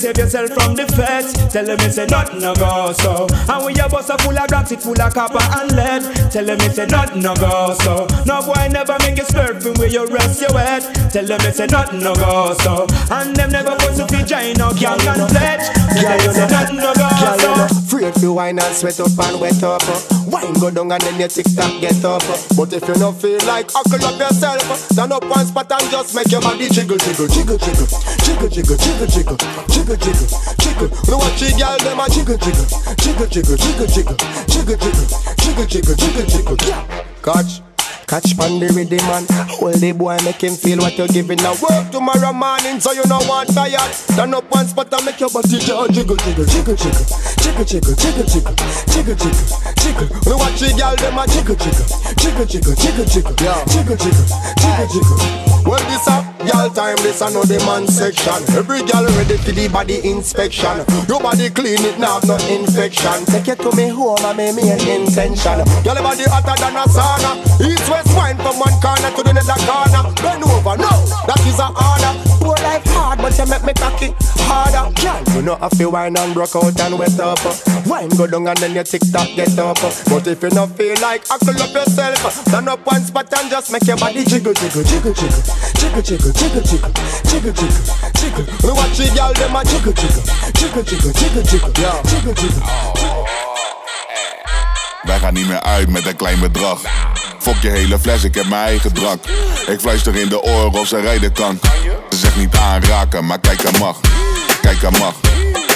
save 0.00 0.16
yourself 0.16 0.48
from 0.50 0.74
the 0.74 0.86
feds. 0.96 1.32
Tell 1.52 1.64
them 1.64 1.78
it's 1.80 1.98
a 1.98 2.06
nothing 2.06 2.40
no 2.40 2.54
go 2.54 2.92
so. 2.92 3.26
And 3.48 3.64
when 3.64 3.76
your 3.76 3.88
bus 3.88 4.08
a 4.08 4.16
full 4.18 4.36
of 4.38 4.50
rocks, 4.50 4.72
it 4.72 4.82
full 4.82 5.00
of 5.00 5.12
copper 5.12 5.44
and 5.60 5.76
lead. 5.76 6.02
Tell 6.32 6.44
them 6.44 6.58
it's 6.60 6.78
a 6.78 6.86
nothing 6.86 7.22
no 7.22 7.34
go 7.34 7.76
so. 7.84 8.06
No 8.24 8.40
boy 8.40 8.68
never 8.72 8.96
make 9.00 9.18
you 9.18 9.24
slurping 9.24 9.76
where 9.78 9.88
you 9.88 10.06
rest 10.06 10.40
your 10.40 10.56
head. 10.58 10.82
Tell 11.12 11.26
them 11.26 11.40
it's 11.42 11.60
a 11.60 11.66
nothing 11.66 12.00
no 12.00 12.14
go 12.14 12.54
so. 12.64 12.86
And 13.10 13.36
them 13.36 13.50
never 13.50 13.76
put 13.76 13.94
to 13.96 14.06
fi 14.08 14.24
join 14.24 14.54
no 14.56 14.72
gang 14.72 15.00
and 15.04 15.28
pledge. 15.28 15.68
Tell 15.68 16.18
them 16.18 16.30
it's 16.30 16.38
a 16.38 16.48
nothing 16.48 16.76
no 16.76 16.94
go 16.94 17.08
so. 17.38 17.52
Afraid 17.84 18.14
to 18.14 18.32
wine 18.32 18.58
and 18.58 18.74
sweat 18.74 18.98
up 19.00 19.18
and 19.18 19.40
wet 19.40 19.62
up. 19.62 20.19
Wine 20.42 20.52
go 20.54 20.70
down 20.70 20.92
and 20.92 21.02
then 21.02 21.18
your 21.18 21.28
tick 21.28 21.46
tock 21.54 21.80
get 21.80 22.04
up. 22.04 22.22
But 22.56 22.72
if 22.72 22.86
you 22.88 22.94
don't 22.94 23.16
feel 23.16 23.38
like 23.46 23.70
huckle 23.70 24.04
up 24.04 24.18
yourself, 24.18 24.62
stand 24.92 25.12
up 25.12 25.24
one 25.24 25.46
spot 25.46 25.70
and 25.72 25.90
just 25.90 26.14
make 26.14 26.30
your 26.30 26.40
body 26.40 26.68
jiggle, 26.68 26.96
jiggle, 26.96 27.28
jiggle, 27.28 27.58
jiggle, 27.58 27.80
jiggle, 28.24 28.48
jiggle, 28.48 28.78
jiggle, 28.78 29.06
jiggle, 29.06 29.36
jiggle, 29.68 29.96
jiggle, 29.96 30.26
jiggle. 30.56 30.88
You 31.08 31.18
watch 31.18 31.40
the 31.40 31.52
girl 31.58 31.78
them 31.78 32.00
a 32.00 32.06
jiggle, 32.08 32.38
jiggle, 32.40 32.66
jiggle, 32.96 33.26
jiggle, 33.26 33.56
jiggle, 33.56 33.86
jiggle, 33.86 34.16
jiggle, 34.48 34.76
jiggle, 35.36 35.66
jiggle, 35.66 35.96
jiggle, 35.96 36.26
jiggle, 36.26 36.56
jiggle. 36.56 36.84
Catch. 37.22 37.62
Catch 38.10 38.36
pan 38.36 38.58
the 38.58 38.66
rhythm 38.74 38.98
man. 39.06 39.22
Hold 39.54 39.78
the 39.78 39.92
boy, 39.92 40.18
make 40.26 40.42
him 40.42 40.58
feel 40.58 40.78
what 40.78 40.98
you're 40.98 41.06
giving. 41.06 41.38
Now 41.38 41.54
work 41.62 41.94
tomorrow 41.94 42.32
morning, 42.34 42.80
so 42.80 42.90
you 42.90 43.06
know 43.06 43.22
one 43.30 43.46
tired. 43.46 43.78
Turn 44.18 44.34
up 44.34 44.50
one 44.50 44.66
spot 44.66 44.90
and 44.90 45.06
make 45.06 45.20
your 45.20 45.30
body 45.30 45.46
jiggle, 45.46 45.86
jiggle, 45.86 46.16
jiggle, 46.18 46.42
jiggle, 46.42 46.74
jiggle, 46.74 47.06
jiggle, 47.40 47.64
jiggle, 47.64 47.94
jiggle, 47.94 48.24
jiggle, 48.24 48.54
jiggle, 48.86 49.16
jiggle, 49.16 49.46
jiggle. 49.80 50.08
We 50.26 50.32
watch 50.36 50.60
the 50.60 50.68
girl 50.76 50.96
them 50.96 51.18
a 51.18 51.24
jiggle, 51.26 51.56
jiggle, 51.56 51.86
jiggle, 52.20 52.46
jiggle, 52.46 52.74
jiggle, 52.76 53.04
jiggle, 53.04 53.34
jiggle, 53.34 53.96
jiggle, 53.96 53.96
jiggle, 53.96 54.88
jiggle. 54.88 55.50
Well, 55.64 55.82
this 55.92 56.08
a 56.08 56.24
girl 56.44 56.70
time, 56.70 56.96
this 57.04 57.20
a 57.20 57.28
no 57.30 57.44
the 57.44 57.60
man 57.68 57.86
section. 57.86 58.40
Every 58.56 58.80
girl 58.84 59.04
ready 59.16 59.36
for 59.36 59.52
the 59.52 59.68
body 59.68 60.00
inspection. 60.08 60.84
Your 61.08 61.20
body 61.20 61.50
clean, 61.50 61.84
it 61.84 61.98
now 61.98 62.20
no 62.24 62.36
infection. 62.48 63.24
Take 63.28 63.48
it 63.48 63.60
to 63.60 63.70
me 63.76 63.88
home 63.88 64.24
and 64.24 64.36
make 64.36 64.56
me 64.56 64.70
an 64.70 64.80
intention. 64.80 65.60
Girl, 65.84 65.96
your 65.96 66.04
body 66.04 66.24
hotter 66.24 66.56
than 66.60 66.76
a 66.76 66.84
sauna. 66.88 67.36
East 67.60 67.88
west 67.88 68.12
wine 68.16 68.36
from 68.40 68.56
one 68.56 68.76
corner 68.80 69.12
to 69.12 69.20
the 69.20 69.32
other 69.36 69.60
corner. 69.68 70.02
Bend 70.20 70.44
over, 70.44 70.76
no, 70.80 70.92
that 71.28 71.40
is 71.44 71.60
a 71.60 71.68
order. 71.68 72.12
Poor 72.40 72.56
life 72.64 72.84
hard, 72.88 73.20
but 73.20 73.36
you 73.36 73.46
make 73.46 73.64
me 73.64 73.72
cocky 73.76 74.16
harder. 74.48 74.88
Girl, 74.96 75.20
you 75.36 75.42
know 75.42 75.58
I 75.60 75.68
feel 75.76 75.92
wine 75.92 76.16
and 76.16 76.32
broke 76.32 76.56
out 76.56 76.80
and 76.80 76.98
wet 76.98 77.12
up. 77.30 77.86
Wine 77.86 78.08
go 78.10 78.26
down 78.26 78.48
and 78.48 78.58
then 78.58 78.74
your 78.74 78.84
tick 78.84 79.02
tock 79.12 79.28
get 79.36 79.58
up. 79.58 79.78
But 80.10 80.26
if 80.26 80.42
you 80.42 80.50
not 80.50 80.76
feel 80.76 80.94
like 81.00 81.26
huckle 81.26 81.62
up 81.62 81.72
yourself, 81.72 82.18
stand 82.46 82.68
up 82.68 82.84
one 82.86 83.02
spot 83.02 83.32
and 83.38 83.50
just 83.50 83.70
make 83.72 83.86
your 83.86 83.96
body 83.96 84.24
jiggle, 84.24 84.52
jiggle, 84.52 84.82
jiggle, 84.82 85.14
jiggle, 85.14 85.42
jiggle, 86.02 86.02
jiggle, 86.02 86.32
jiggle, 86.32 86.62
jiggle, 86.62 86.92
jiggle, 87.30 87.52
jiggle, 87.52 87.84
jiggle. 88.18 88.44
We 88.62 88.72
watch 88.74 88.98
the 88.98 89.06
girl 89.14 89.32
them 89.34 89.56
a 89.56 89.62
jiggle, 89.64 89.92
jiggle, 89.92 90.22
jiggle, 90.58 90.82
jiggle, 90.82 91.12
jiggle, 91.12 91.42
jiggle, 91.44 92.02
jiggle, 92.10 92.34
jiggle. 92.34 92.62
Wij 95.02 95.18
gaan 95.18 95.34
niet 95.34 95.46
meer 95.46 95.62
uit 95.62 95.88
met 95.88 96.06
een 96.06 96.16
klein 96.16 96.40
bedrag. 96.40 96.80
Fok 97.38 97.56
je 97.62 97.68
hele 97.68 97.98
fles, 97.98 98.24
ik 98.24 98.34
heb 98.34 98.46
mijn 98.46 98.62
eigen 98.62 98.92
drank. 98.92 99.24
Ik 99.66 99.80
fluister 99.80 100.16
in 100.16 100.28
de 100.28 100.42
oren 100.42 100.80
of 100.80 100.86
ze 100.86 101.00
rijden 101.00 101.32
kan. 101.32 101.58
Ze 102.10 102.16
zegt 102.16 102.36
niet 102.36 102.56
aanraken, 102.56 103.26
maar 103.26 103.40
kijk 103.40 103.62
er 103.62 103.78
mag. 103.78 103.96
Kijk 104.62 104.82
er 104.82 104.92
mag, 104.92 105.14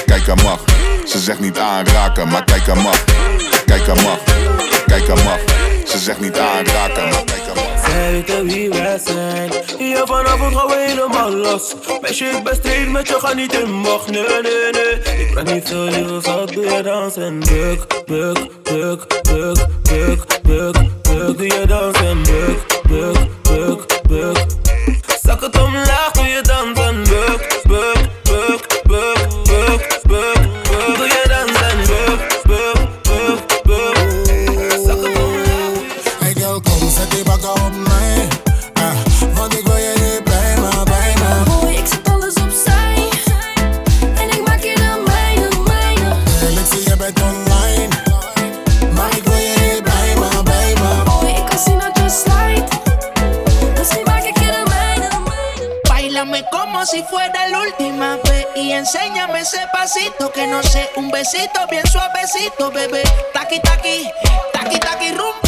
kijk 0.07 0.26
er 0.26 0.42
mag. 0.42 0.74
Ze 1.05 1.18
zegt 1.18 1.40
niet 1.40 1.59
aanraken, 1.59 2.28
maar 2.28 2.44
kijk 2.44 2.66
er 2.66 2.76
mag. 2.76 3.05
Kijk 3.66 3.86
er 3.86 4.02
mag, 4.02 4.18
kijk 4.86 5.09
er 5.09 5.24
mag. 5.24 5.38
Ze 5.84 5.98
zegt 5.98 6.20
niet 6.20 6.38
aanraken, 6.38 7.09
maar 7.09 7.24
kijk 7.24 7.46
er 7.46 7.55
mag. 7.55 7.86
Zij 7.86 8.11
weten 8.11 8.46
wie 8.46 8.68
wij 8.68 9.00
zijn. 9.05 9.50
Hier 9.78 10.02
vanavond 10.07 10.57
gaan 10.57 10.66
we 10.66 10.84
helemaal 10.88 11.30
los. 11.30 11.74
Meisje, 12.00 12.24
ik 12.24 12.44
ben 12.44 12.55
straight 12.55 12.90
met 12.90 13.09
je, 13.09 13.14
ga 13.20 13.32
niet 13.32 13.52
in 13.52 13.82
bocht. 13.82 14.11
Nee, 14.11 14.22
nee, 14.22 14.70
nee. 14.72 15.26
Ik 15.26 15.34
ben 15.34 15.55
niet 15.55 15.68
zo 15.68 15.84
lief 15.84 16.26
wat 16.26 16.52
doe 16.52 16.64
je 16.64 16.82
dansen. 16.82 17.38
Buk, 17.38 17.86
buk, 18.07 18.38
buk, 18.62 19.22
buk, 19.22 19.66
buk, 19.82 20.26
buk, 20.42 20.76
buk. 21.02 21.36
Doe 21.38 21.46
je 21.46 21.66
dansen. 21.66 22.22
Buk, 22.22 22.80
buk, 22.88 23.16
buk, 23.42 23.86
buk. 24.09 24.36
Zak 25.22 25.40
het 25.40 25.62
omlaag, 25.62 26.11
doe 26.12 26.24
je 26.24 26.40
dansen. 26.42 27.02
Buk, 27.02 27.61
buk, 27.66 27.93
ese 59.55 59.68
pasito 59.68 60.32
que 60.32 60.46
no 60.46 60.62
sé, 60.62 60.90
un 60.96 61.11
besito 61.11 61.66
bien 61.70 61.86
suavecito, 61.86 62.70
bebé. 62.70 63.02
Taqui 63.32 63.61
taqui, 63.61 64.11
taqui 64.52 64.78
taqui 64.80 65.11
rumba. 65.11 65.43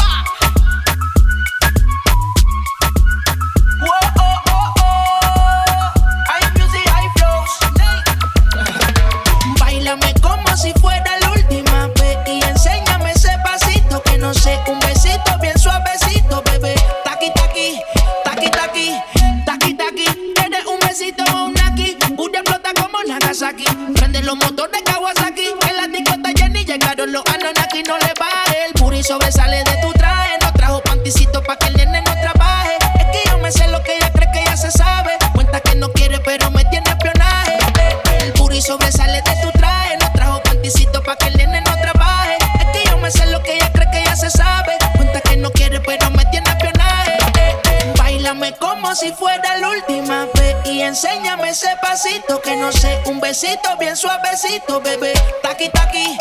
Besito 53.47 53.77
bien 53.79 53.97
suavecito, 53.97 54.81
bebé. 54.81 55.13
Taqui 55.43 55.69
taqui, 55.71 56.19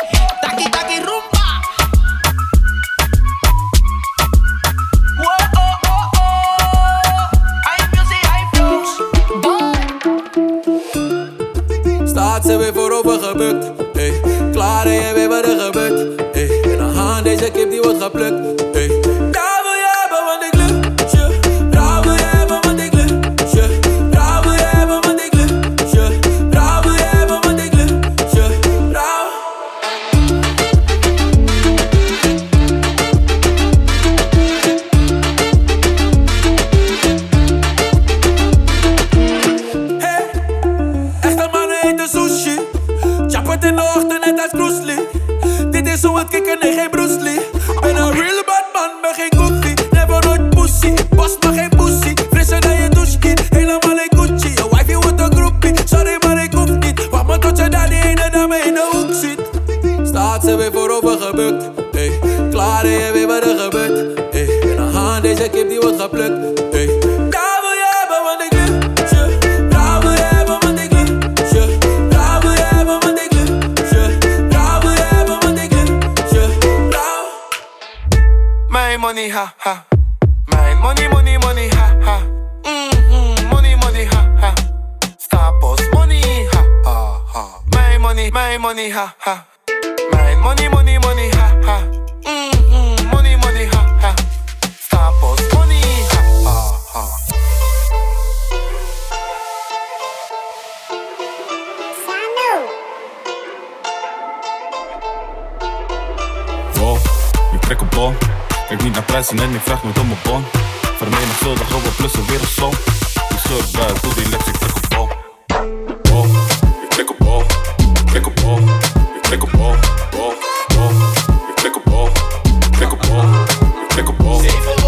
trek 124.47 124.84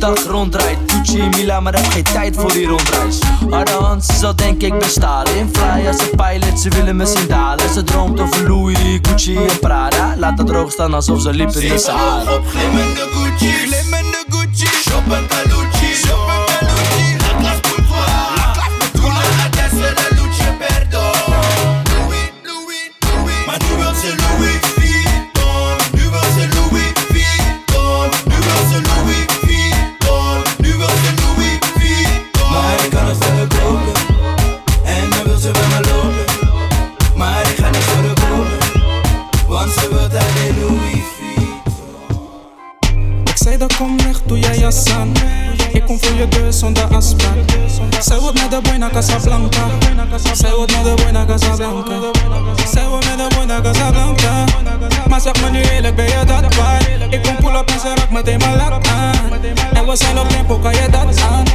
dag 0.00 0.24
ronddraait. 0.24 0.78
Gucci 0.86 1.28
Mila, 1.28 1.60
maar 1.60 1.74
heb 1.74 1.86
geen 1.86 2.02
tijd 2.02 2.36
voor 2.36 2.52
die 2.52 2.66
rondreis. 2.66 3.18
Harde 3.50 3.96
ze 4.00 4.12
zal 4.12 4.36
denk 4.36 4.62
ik 4.62 4.78
bestalen. 4.78 5.36
In 5.36 5.48
fly 5.52 5.86
als 5.86 6.00
een 6.00 6.16
pilot, 6.16 6.60
ze 6.60 6.68
willen 6.68 6.96
me 6.96 7.06
zien 7.06 7.28
dalen. 7.28 7.70
Ze 7.70 7.84
droomt 7.84 8.20
over 8.20 8.48
Louis, 8.48 8.78
Gucci 9.02 9.36
en 9.36 9.58
Prada. 9.60 10.14
Laat 10.16 10.38
het 10.38 10.46
droog 10.46 10.72
staan 10.72 10.94
alsof 10.94 11.20
ze 11.20 11.32
liepen 11.32 11.62
in 11.62 11.68
de 11.68 11.78
Sahara. 11.78 12.34
op 12.34 12.46
glimmende 12.46 13.08
Gucci. 13.12 13.52
Glimmende 13.52 14.24
Gucci. 14.28 14.66
Shoppen 14.66 15.26
met 48.92 49.06
de 49.06 49.16
boy 49.20 49.92
naar 49.94 50.06
Casablanca 50.06 50.34
Zij 50.34 50.54
wordt 50.54 50.72
de 50.72 50.94
boy 50.96 51.10
naar 51.10 51.26
Casablanca 51.26 51.94
Zij 52.72 52.86
wordt 52.88 53.06
de 53.06 53.26
boy 53.34 53.44
naar 53.44 53.62
Casablanca 53.62 54.44
Maar 55.08 55.20
zeg 55.20 55.42
me 55.42 55.50
nu 55.50 55.62
eerlijk, 55.62 55.96
ben 55.96 56.04
je 56.04 56.24
dat 56.26 56.54
waard? 56.54 56.88
Ik 57.10 57.22
kom 57.22 57.36
pull 57.36 57.54
up 57.54 57.70
en 57.70 57.80
ze 57.80 57.92
raakt 57.94 58.10
meteen 58.10 58.38
mijn 58.38 58.56
lak 58.56 58.86
aan 58.86 59.14
En 59.72 59.86
we 59.86 59.96
zijn 59.96 60.18
op 60.18 60.28
tempo, 60.28 60.58
kan 60.58 60.72
je 60.72 60.88
dat 60.90 61.20
aan? 61.20 61.46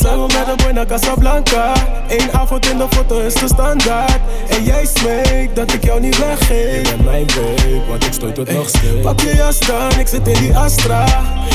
Zijn 0.00 0.14
we 0.14 0.26
met 0.26 0.48
een 0.48 0.56
boy 0.56 0.72
naar 0.72 0.86
Casablanca 0.86 1.72
Eén 2.08 2.32
avond 2.32 2.70
in 2.70 2.78
de 2.78 2.86
foto 2.90 3.18
is 3.18 3.34
de 3.34 3.46
standaard 3.46 4.20
En 4.48 4.64
jij 4.64 4.86
smeekt 4.94 5.56
dat 5.56 5.72
ik 5.72 5.84
jou 5.84 6.00
niet 6.00 6.18
weggeef 6.18 6.76
Je 6.76 6.82
bent 6.82 7.04
mijn 7.04 7.26
babe, 7.26 7.82
want 7.88 8.06
ik 8.06 8.12
stoot 8.12 8.36
het 8.36 8.52
nog 8.52 8.68
steeds 8.68 9.02
Pak 9.02 9.20
je 9.20 9.34
jas 9.36 9.58
dan, 9.58 9.98
ik 9.98 10.06
zit 10.06 10.28
in 10.28 10.40
die 10.40 10.56
Astra. 10.56 11.04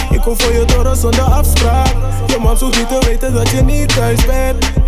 Ik 0.10 0.22
kom 0.22 0.40
voor 0.40 0.54
je 0.54 0.66
door 0.66 0.96
zonder 0.96 1.22
afspraak 1.22 1.94
Je 2.28 2.38
mam 2.40 2.56
hoeft 2.58 2.78
niet 2.78 2.88
te 2.88 3.06
weten 3.06 3.34
dat 3.34 3.50
je 3.50 3.62
niet 3.62 3.96
thuis 3.96 4.26
bent 4.26 4.81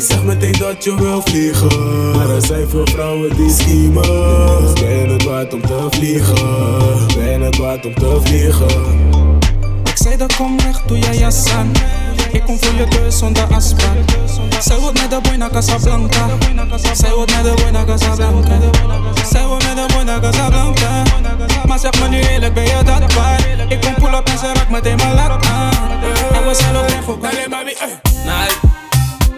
je 0.00 0.06
zegt 0.06 0.24
meteen 0.24 0.52
dat 0.58 0.84
je 0.84 0.94
wil 0.94 1.22
vliegen. 1.24 2.16
Maar 2.16 2.30
er 2.30 2.42
zijn 2.42 2.68
veel 2.68 2.86
vrouwen 2.86 3.36
die 3.36 3.50
schiemen 3.50 4.02
Ben 4.74 4.90
je 4.90 5.06
het 5.12 5.24
waard 5.24 5.54
om 5.54 5.60
te 5.60 5.86
vliegen. 5.90 7.16
Ben 7.16 7.40
het 7.40 7.56
waard 7.56 7.86
om 7.86 7.94
te 7.94 8.18
vliegen. 8.22 8.68
Ik 9.84 9.96
zei 9.96 10.16
dat 10.16 10.36
kom 10.36 10.56
weg, 10.56 10.82
doe 10.82 10.98
jij 10.98 11.16
jas 11.16 11.52
aan. 11.52 11.72
Ik 12.32 12.42
kom 12.42 12.58
voor 12.60 12.74
je 12.74 12.86
deur 12.88 13.12
zonder 13.12 13.42
afspraak. 13.42 13.96
Zij 14.60 14.78
wordt 14.78 15.00
met 15.00 15.10
de 15.10 15.18
boy 15.22 15.34
naar 15.36 15.50
Casablanca 15.50 16.26
Zij 16.92 17.14
wordt 17.14 17.34
met 17.34 17.44
de 17.44 17.62
boy 17.62 17.70
naar 17.70 17.84
Casablanca 17.84 18.58
Zij 19.30 19.46
wordt 19.46 19.64
met 19.64 19.76
de 19.76 19.94
boy 19.94 20.02
naar 20.02 20.20
Casablanca 20.20 21.02
Maar 21.66 21.78
zeg 21.78 22.00
me 22.00 22.08
nu 22.08 22.20
eerlijk, 22.20 22.54
ben 22.54 22.64
je 22.64 22.82
dat 22.84 23.14
waard? 23.14 23.44
Ik 23.68 23.80
kom 23.80 23.94
pull 23.94 24.18
up 24.18 24.28
en 24.28 24.38
ze 24.38 24.52
raakt 24.54 24.70
meteen 24.70 24.96
mijn 24.96 25.14
lak 25.14 25.46
aan. 25.46 25.72
En 26.32 26.46
we 26.46 26.54
zijn 26.54 26.76
op 26.76 26.86
tempo, 26.86 27.18
Dale 27.20 27.46
mami, 27.48 27.70
eh. 27.70 28.69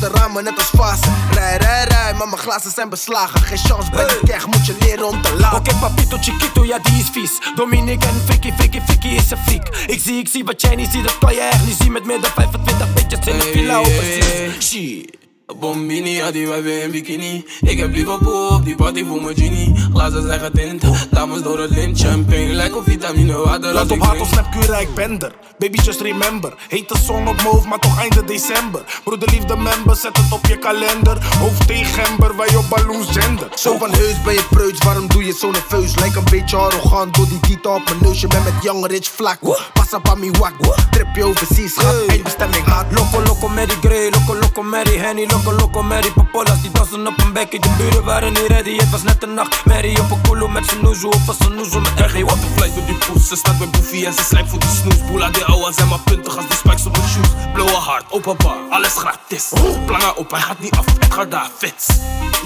de 0.00 0.08
ramen 0.08 0.44
net 0.44 0.56
als 0.56 0.70
fase 0.76 1.08
Rij, 1.30 1.56
rij, 1.56 1.84
rij, 1.84 2.14
maar 2.14 2.28
mijn 2.28 2.40
glazen 2.40 2.70
zijn 2.70 2.88
beslagen. 2.88 3.40
Geen 3.40 3.58
chance 3.58 3.90
bij 3.90 4.06
die 4.06 4.30
keg, 4.30 4.46
moet 4.46 4.66
je 4.66 4.76
leren 4.80 5.06
om 5.08 5.22
te 5.22 5.36
lachen. 5.38 5.58
Oké, 5.58 5.74
papito, 5.74 6.16
chiquito, 6.20 6.64
ja 6.64 6.78
die 6.78 6.98
is 6.98 7.08
vies. 7.12 7.38
Dominic 7.54 8.02
en 8.04 8.22
Vicky, 8.26 8.52
Vicky, 8.56 8.80
Vicky 8.86 9.08
is 9.08 9.30
een 9.30 9.38
freak. 9.38 9.68
Ik 9.86 10.00
zie, 10.00 10.18
ik 10.18 10.28
zie 10.28 10.44
wat 10.44 10.60
jij 10.60 10.74
niet 10.74 10.90
ziet, 10.90 11.04
dat 11.04 11.18
kan 11.18 11.34
je 11.34 11.40
echt 11.40 11.66
niet 11.66 11.76
zien. 11.80 11.92
Met 11.92 12.04
meer 12.04 12.20
dan 12.20 12.30
25 12.30 12.92
bitches 12.92 13.26
in 13.26 13.38
de 13.38 13.50
villa 13.52 13.78
overseas 13.78 14.68
Shit 14.68 15.27
Bombini, 15.56 16.10
ja 16.10 16.30
die 16.30 16.46
wijven 16.46 16.82
in 16.82 16.90
bikini. 16.90 17.44
Ik 17.60 17.78
heb 17.78 17.94
liever 17.94 18.18
pool 18.18 18.48
op 18.48 18.64
die 18.64 18.74
party 18.74 19.04
voor 19.04 19.22
mijn 19.22 19.36
genie. 19.36 19.74
Glazen 19.92 20.22
zijn 20.22 20.40
getint, 20.40 20.82
dames 21.10 21.42
door 21.42 21.60
het 21.60 21.70
lint. 21.70 22.00
Champagne, 22.00 22.52
lekker 22.52 22.82
vitamine 22.84 23.36
water 23.36 23.72
Laat 23.72 23.90
op 23.90 23.98
hart 23.98 24.20
of 24.20 24.28
snap 24.28 24.50
Cura, 24.50 24.78
ik 24.78 24.94
ben 24.94 25.18
er 25.20 25.32
Baby 25.58 25.78
just 25.82 26.00
remember. 26.00 26.54
Heet 26.68 26.88
de 26.88 26.98
zon 27.04 27.28
op 27.28 27.36
mijn 27.36 27.48
hoofd, 27.48 27.66
maar 27.66 27.78
toch 27.78 28.00
einde 28.00 28.24
december. 28.24 29.00
Broederliefde 29.04 29.56
member, 29.56 29.96
zet 29.96 30.16
het 30.16 30.32
op 30.32 30.46
je 30.46 30.58
kalender. 30.58 31.18
Hoofd 31.38 31.66
tegen 31.66 32.04
gember, 32.04 32.36
wij 32.36 32.56
op 32.56 32.68
balloons 32.68 33.06
gender 33.10 33.48
Zo 33.54 33.78
van 33.78 33.90
heus 33.90 34.22
ben 34.22 34.34
je 34.34 34.44
preuts, 34.50 34.84
waarom 34.84 35.08
doe 35.08 35.24
je 35.24 35.32
zo 35.32 35.50
nerveus? 35.50 35.96
Lijk 35.96 36.14
een 36.16 36.24
beetje 36.30 36.56
arrogant 36.56 37.14
door 37.14 37.28
die 37.28 37.38
gitaar 37.40 37.74
op 37.74 37.84
mijn 37.84 37.96
neus. 38.00 38.20
Je 38.20 38.26
bent 38.26 38.44
met 38.44 38.62
young 38.62 38.86
rich 38.86 39.10
vlak, 39.10 39.38
pas 39.72 39.92
op 39.94 40.08
aan 40.08 40.20
mijn 40.20 40.38
wak. 40.38 40.54
Trip 40.90 41.14
je 41.14 41.24
overseas, 41.24 41.72
schat, 41.74 42.06
eindbestemming 42.06 42.64
haat. 42.64 42.86
Loco, 42.90 43.22
loco, 43.22 43.48
Mary 43.48 43.76
Grey, 43.80 44.10
loco, 44.10 44.40
loco, 44.40 44.62
Mary 44.62 44.96
Henny. 44.96 45.22
Loco, 45.22 45.37
loco, 45.44 45.82
Mary 45.82 46.10
Popolas, 46.10 46.62
die 46.62 46.70
dansen 46.70 47.06
op 47.06 47.20
een 47.20 47.32
bekje 47.32 47.60
De 47.60 47.74
buren 47.76 48.04
waren 48.04 48.32
niet 48.32 48.46
ready, 48.46 48.76
het 48.76 48.90
was 48.90 49.02
net 49.02 49.22
een 49.22 49.34
nacht 49.34 49.64
Mary 49.64 49.98
op 49.98 50.10
een 50.10 50.20
koelo 50.22 50.48
met 50.48 50.66
zijn 50.66 50.82
noezel, 50.82 51.14
was 51.26 51.36
een 51.40 51.54
noezel 51.54 51.80
met 51.80 52.00
Er 52.00 52.10
geen 52.10 52.24
waterflies 52.24 52.74
door 52.74 52.84
die 52.86 52.94
poes, 52.94 53.28
ze 53.28 53.36
staat 53.36 53.58
bij 53.58 53.68
Boefie 53.68 54.06
en 54.06 54.12
ze 54.12 54.22
slijmt 54.22 54.50
voor 54.50 54.58
die 54.58 54.68
snoes. 54.68 55.06
Boela 55.06 55.28
de 55.30 55.44
ouwe 55.44 55.72
zijn 55.72 55.88
maar 55.88 56.00
puntig 56.04 56.36
als 56.36 56.46
die 56.46 56.56
spikes 56.56 56.86
op 56.86 56.96
mijn 56.96 57.08
shoes. 57.08 57.28
Blauwe 57.52 57.72
hart, 57.72 58.04
open 58.10 58.36
bar, 58.36 58.56
alles 58.70 58.94
gratis. 58.94 59.52
Plangen 59.86 60.16
op, 60.16 60.30
hij 60.30 60.40
gaat 60.40 60.58
niet 60.58 60.76
af, 60.76 60.84
het 60.98 61.14
gaat 61.14 61.30
daar, 61.30 61.50
fits 61.58 61.86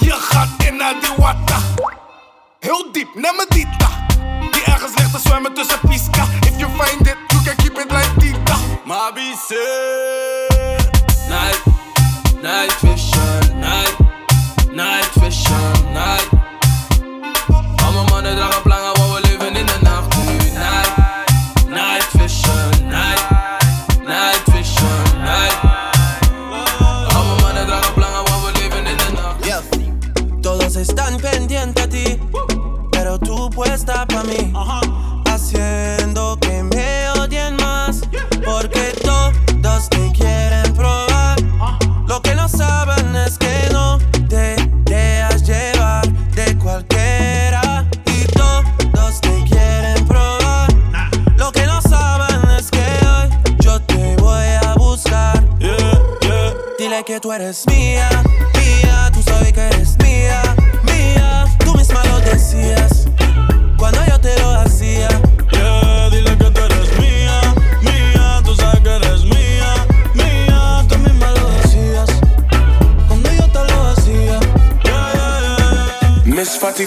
Je 0.00 0.12
gaat 0.12 0.48
in 0.66 0.76
naar 0.76 0.94
die 1.00 1.10
watta. 1.16 1.58
Heel 2.60 2.92
diep, 2.92 3.14
neem 3.14 3.36
me 3.36 3.46
dita. 3.48 3.88
Die 4.50 4.62
ergens 4.64 4.92
ligt 4.94 5.12
te 5.12 5.18
zwemmen 5.18 5.54
tussen 5.54 5.80
pisca. 5.88 6.26
If 6.40 6.56
you 6.56 6.70
find 6.78 7.06
it, 7.06 7.16
you 7.28 7.42
can 7.44 7.56
keep 7.56 7.78
it 7.78 7.90
like 7.90 8.10
dita 8.18 8.56
Mabi 8.84 9.34
Night, 11.28 11.71
night 12.42 12.72
vision, 12.80 13.60
night, 13.60 13.96
night 14.72 15.08
vision, 15.14 15.81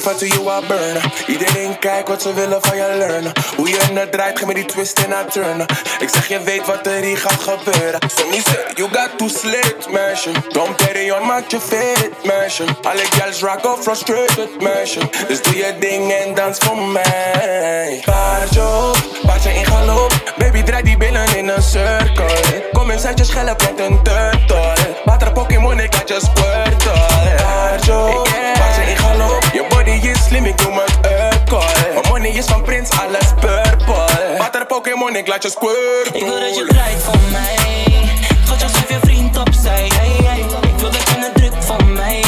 Fatty, 0.06 0.28
you 0.28 0.44
burner. 0.68 1.04
Iedereen 1.28 1.80
kijkt 1.80 2.08
wat 2.08 2.22
ze 2.22 2.34
willen 2.34 2.62
van 2.62 2.78
je 2.78 2.96
learnen. 2.98 3.32
Hoe 3.56 3.70
je 3.70 3.78
het 3.94 4.12
draait, 4.12 4.38
geef 4.38 4.48
me 4.48 4.54
die 4.54 4.66
twist 4.66 5.00
en 5.00 5.12
haar 5.12 5.26
turnen. 5.26 5.66
Ik 6.00 6.10
zeg 6.10 6.28
je 6.28 6.40
weet 6.40 6.66
wat 6.66 6.88
er 6.88 7.04
hier 7.04 7.18
gaat 7.18 7.40
gebeuren. 7.40 8.00
So 8.16 8.28
me 8.28 8.42
say, 8.44 8.66
you 8.74 8.90
got 8.92 9.18
to 9.18 9.28
slit, 9.28 9.90
meisje. 9.90 10.32
Don't 10.50 10.76
carry 10.76 11.10
on, 11.12 11.26
maak 11.26 11.52
je 11.52 11.60
fit, 11.60 12.12
meisje. 12.24 12.64
Alle 12.82 13.04
gals 13.10 13.42
raken 13.42 13.78
frustrated, 13.82 14.62
meisje. 14.62 15.00
Dus 15.28 15.42
doe 15.42 15.58
je 15.58 15.76
ding 15.80 16.12
en 16.12 16.34
dans 16.34 16.58
voor 16.58 16.78
mij. 16.78 18.02
Paardje 18.06 18.92
paardje 19.26 19.54
in 19.54 19.66
galop. 19.66 20.34
Baby, 20.38 20.64
draai 20.64 20.84
die 20.84 20.98
billen 20.98 21.38
in 21.38 21.48
een 21.48 21.62
cirkel. 21.62 22.26
Kom 22.74 22.90
eens 22.90 23.06
uit 23.06 23.18
je 23.18 23.24
schelp 23.24 23.60
met 23.60 23.80
een 23.80 24.04
turtle. 24.04 24.75
Water 25.06 25.32
Pokémon, 25.32 25.80
ik 25.80 25.94
laat 25.94 26.08
je 26.08 26.20
squirtle. 26.20 26.92
Paardje 27.38 27.94
op, 27.94 28.30
paardje 28.58 28.82
in 28.82 28.98
galop. 28.98 29.44
Je 29.54 29.66
body 29.70 30.08
is 30.08 30.26
slim, 30.26 30.46
ik 30.46 30.64
noem 30.64 30.78
het 30.78 30.98
Urkel. 31.06 31.64
Mijn 31.94 32.06
money 32.10 32.30
is 32.30 32.46
van 32.46 32.62
Prins, 32.64 32.90
alles 32.90 33.34
purple. 33.40 34.36
Water 34.38 34.66
Pokémon, 34.66 35.16
ik 35.16 35.28
laat 35.28 35.44
je 35.44 35.50
squirtle. 35.50 36.20
Ik 36.20 36.24
wil 36.26 36.40
dat 36.40 36.56
je 36.56 36.66
draait 36.66 37.02
voor 37.04 37.20
mij. 37.32 38.10
Schatje, 38.46 38.68
schrijf 38.68 38.90
je 38.90 39.00
vriend 39.02 39.38
opzij. 39.38 39.86
Ik 39.86 40.80
wil 40.80 40.92
dat 40.92 41.02
je 41.10 41.16
het 41.18 41.34
druk 41.34 41.64
voor 41.64 41.86
mij. 41.86 42.25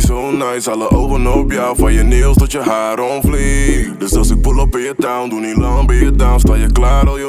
Zo 0.00 0.30
nice, 0.30 0.70
alle 0.70 0.90
ogen 0.90 1.34
op 1.34 1.52
jou. 1.52 1.76
Van 1.76 1.92
je 1.92 2.02
nails 2.02 2.36
tot 2.36 2.52
je 2.52 2.58
haar 2.60 2.98
onvliegt 2.98 4.00
Dus 4.00 4.16
als 4.16 4.30
ik 4.30 4.40
pull 4.40 4.58
up 4.60 4.76
in 4.76 4.82
je 4.82 4.94
town, 4.98 5.28
doe 5.28 5.40
niet 5.40 5.56
lang 5.56 5.86
ben 5.86 5.96
je 5.96 6.10
down. 6.10 6.38
Sta 6.38 6.54
je 6.54 6.72
klaar, 6.72 7.08
al 7.08 7.18
je 7.18 7.28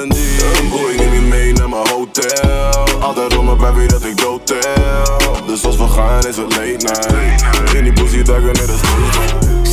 Een 0.00 0.68
boy, 0.70 0.94
neem 0.96 1.12
je 1.12 1.20
mee 1.20 1.52
naar 1.52 1.68
mijn 1.68 1.88
hotel. 1.88 3.00
Altijd 3.00 3.36
om 3.36 3.44
me 3.44 3.56
baby 3.56 3.86
dat 3.86 4.04
ik 4.04 4.16
doodtel 4.16 5.46
Dus 5.46 5.64
als 5.64 5.76
we 5.76 5.88
gaan 5.88 6.26
is 6.26 6.36
het 6.36 6.56
late 6.56 6.76
night. 6.76 7.74
In 7.74 7.84
die 7.84 7.92
pussy 7.92 8.22
dagen 8.22 8.44
net 8.44 8.70
als 8.70 9.39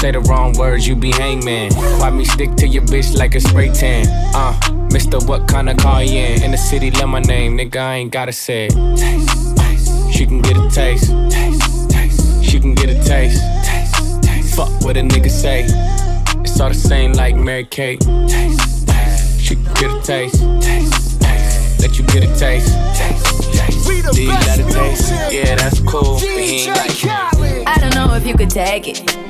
Say 0.00 0.12
the 0.12 0.20
wrong 0.20 0.54
words, 0.54 0.88
you 0.88 0.96
be 0.96 1.12
hangman. 1.12 1.74
Why 1.74 2.08
me 2.08 2.24
stick 2.24 2.54
to 2.56 2.66
your 2.66 2.82
bitch 2.84 3.14
like 3.14 3.34
a 3.34 3.40
spray 3.40 3.68
tan? 3.68 4.06
Uh, 4.34 4.58
Mister, 4.90 5.18
what 5.18 5.46
kind 5.46 5.68
of 5.68 5.76
car 5.76 6.02
you 6.02 6.16
in? 6.18 6.42
In 6.42 6.52
the 6.52 6.56
city, 6.56 6.90
love 6.90 7.10
my 7.10 7.20
name, 7.20 7.58
nigga, 7.58 7.76
I 7.76 7.96
ain't 7.96 8.10
gotta 8.10 8.32
say 8.32 8.68
it. 8.68 8.96
Taste, 8.96 9.56
taste. 9.58 10.10
She 10.10 10.24
can 10.24 10.40
get 10.40 10.56
a 10.56 10.70
taste. 10.70 11.10
Taste, 11.30 11.90
taste. 11.90 12.42
She 12.42 12.58
can 12.58 12.74
get 12.74 12.88
a 12.88 12.94
taste. 13.04 13.42
Taste, 13.62 14.22
taste. 14.22 14.56
Fuck 14.56 14.70
what 14.80 14.96
a 14.96 15.02
nigga 15.02 15.28
say. 15.28 15.66
It's 16.40 16.58
all 16.58 16.70
the 16.70 16.74
same 16.74 17.12
like 17.12 17.36
Mary 17.36 17.66
Kate. 17.66 18.00
Taste, 18.00 18.88
taste. 18.88 19.38
She 19.38 19.54
can 19.54 19.64
get 19.74 19.90
a 19.90 20.00
taste. 20.00 20.40
Taste, 20.62 21.20
taste. 21.20 21.80
Let 21.82 21.98
you 21.98 22.06
get 22.06 22.24
a 22.24 22.38
taste. 22.38 22.72
Taste, 22.96 23.52
taste. 23.52 24.14
Do 24.14 24.22
you 24.22 24.30
got 24.30 24.58
a 24.58 24.64
taste? 24.64 25.12
Yeah, 25.30 25.56
that's 25.56 25.78
cool. 25.80 26.14
But 26.14 26.40
he 26.40 26.70
like. 26.70 27.04
I 27.66 27.76
don't 27.78 27.94
know 27.94 28.14
if 28.14 28.26
you 28.26 28.34
could 28.34 28.48
take 28.48 28.88
it. 28.88 29.29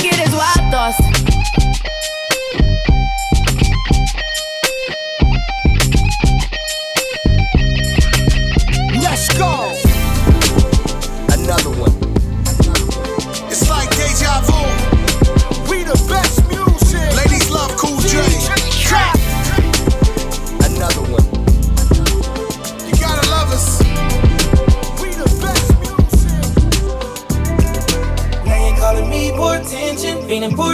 get 0.71 1.00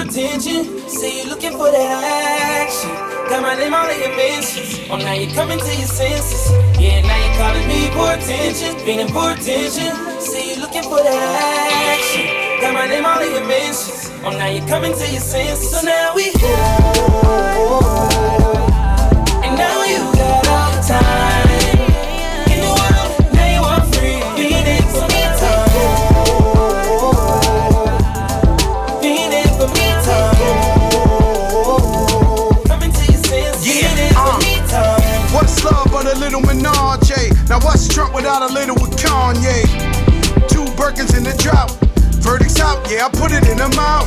attention. 0.07 0.87
Say 0.87 1.19
you're 1.19 1.29
looking 1.29 1.51
for 1.51 1.69
that 1.71 2.63
action. 2.63 2.91
Got 3.29 3.41
my 3.41 3.55
name 3.55 3.73
all 3.73 3.89
in 3.89 3.99
your 3.99 4.15
mentions. 4.15 4.79
Oh, 4.89 4.97
now 4.97 5.13
you're 5.13 5.33
coming 5.33 5.59
to 5.59 5.73
your 5.75 5.87
senses. 5.87 6.51
Yeah, 6.79 7.01
now 7.01 7.17
you're 7.17 7.35
calling 7.35 7.67
me 7.67 7.89
for 7.91 8.13
attention, 8.15 8.75
feeling 8.85 9.09
for 9.09 9.31
attention. 9.31 9.91
Say 10.21 10.51
you're 10.51 10.61
looking 10.63 10.83
for 10.83 11.03
that 11.03 11.97
action. 11.97 12.25
Got 12.61 12.73
my 12.73 12.87
name 12.87 13.05
all 13.05 13.21
in 13.21 13.31
your 13.31 13.47
mentions. 13.47 14.11
Oh, 14.23 14.31
now 14.31 14.47
you're 14.47 14.67
coming 14.67 14.93
to 14.93 15.05
your 15.11 15.21
senses. 15.21 15.71
So 15.71 15.85
now 15.85 16.15
we 16.15 16.31
And 18.47 18.56
Trump 37.97 38.13
without 38.13 38.47
a 38.47 38.53
little 38.53 38.75
with 38.75 38.93
Kanye? 38.95 39.65
Two 40.47 40.69
Birkins 40.77 41.17
in 41.17 41.23
the 41.23 41.33
drought. 41.41 41.73
Verdicts 42.21 42.59
out, 42.59 42.85
yeah, 42.91 43.07
I 43.07 43.09
put 43.09 43.31
it 43.31 43.49
in 43.49 43.57
the 43.57 43.73
mouth. 43.75 44.05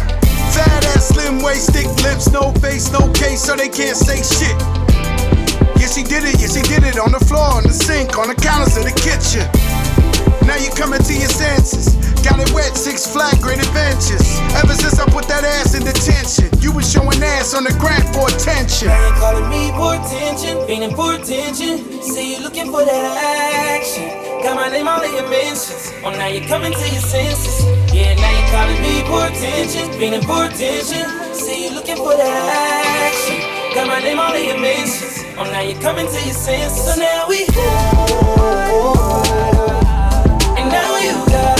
Fat 0.54 0.84
ass, 0.94 1.08
slim 1.08 1.42
waist, 1.42 1.72
thick 1.72 1.90
lips, 2.04 2.30
no 2.30 2.52
face, 2.62 2.92
no 2.92 3.10
case, 3.14 3.42
so 3.42 3.56
they 3.56 3.68
can't 3.68 3.96
say 3.96 4.22
shit. 4.22 4.54
Yes, 5.74 5.96
he 5.96 6.04
did 6.04 6.22
it, 6.22 6.38
yes, 6.38 6.54
he 6.54 6.62
did 6.62 6.84
it 6.84 7.00
on 7.00 7.10
the 7.10 7.18
floor, 7.18 7.50
on 7.58 7.64
the 7.64 7.72
sink, 7.72 8.16
on 8.16 8.28
the 8.28 8.36
counters 8.36 8.76
of 8.76 8.84
the 8.86 8.94
kitchen. 8.94 9.42
Now 10.46 10.54
you 10.54 10.70
coming 10.70 11.02
to 11.02 11.12
your 11.12 11.26
senses. 11.26 11.99
Got 12.22 12.38
it 12.40 12.52
wet, 12.52 12.76
six 12.76 13.06
flagrant 13.06 13.60
adventures. 13.64 14.40
Ever 14.60 14.74
since 14.74 15.00
I 15.00 15.06
put 15.08 15.26
that 15.28 15.44
ass 15.44 15.74
in 15.74 15.84
detention, 15.84 16.52
you 16.60 16.72
was 16.72 16.84
showing 16.84 17.16
ass 17.22 17.54
on 17.54 17.64
the 17.64 17.72
grant 17.80 18.04
for 18.12 18.28
attention. 18.28 18.88
Now 18.88 19.00
you're 19.08 19.16
calling 19.16 19.48
me 19.48 19.72
for 19.72 19.96
attention, 19.96 20.60
feeling 20.68 20.94
for 20.94 21.16
attention. 21.16 22.02
Say 22.02 22.32
you're 22.32 22.44
looking 22.44 22.68
for 22.70 22.84
that 22.84 23.04
action. 23.80 24.30
Got 24.44 24.56
my 24.56 24.68
name 24.68 24.88
all 24.88 25.00
in 25.00 25.12
your 25.16 25.28
mentions. 25.28 25.92
Oh, 26.04 26.10
now 26.10 26.28
you're 26.28 26.44
coming 26.44 26.72
to 26.72 26.86
your 26.92 27.04
senses. 27.04 27.64
Yeah, 27.92 28.14
now 28.16 28.32
you're 28.32 28.50
calling 28.52 28.80
me 28.84 29.00
for 29.08 29.24
attention, 29.28 29.88
feeling 29.96 30.22
for 30.22 30.44
attention. 30.44 31.04
Say 31.32 31.64
you're 31.64 31.74
looking 31.74 31.96
for 31.96 32.16
that 32.16 32.44
action. 33.08 33.40
Got 33.74 33.88
my 33.88 34.00
name 34.00 34.18
all 34.18 34.34
in 34.34 34.44
your 34.44 34.60
mentions. 34.60 35.24
Oh, 35.36 35.44
now 35.44 35.60
you're 35.60 35.80
coming 35.80 36.06
to 36.06 36.20
your 36.24 36.36
senses. 36.36 36.84
So 36.84 37.00
now 37.00 37.28
we 37.28 37.48
And 40.56 40.68
now 40.68 40.98
you 41.00 41.16
got 41.32 41.59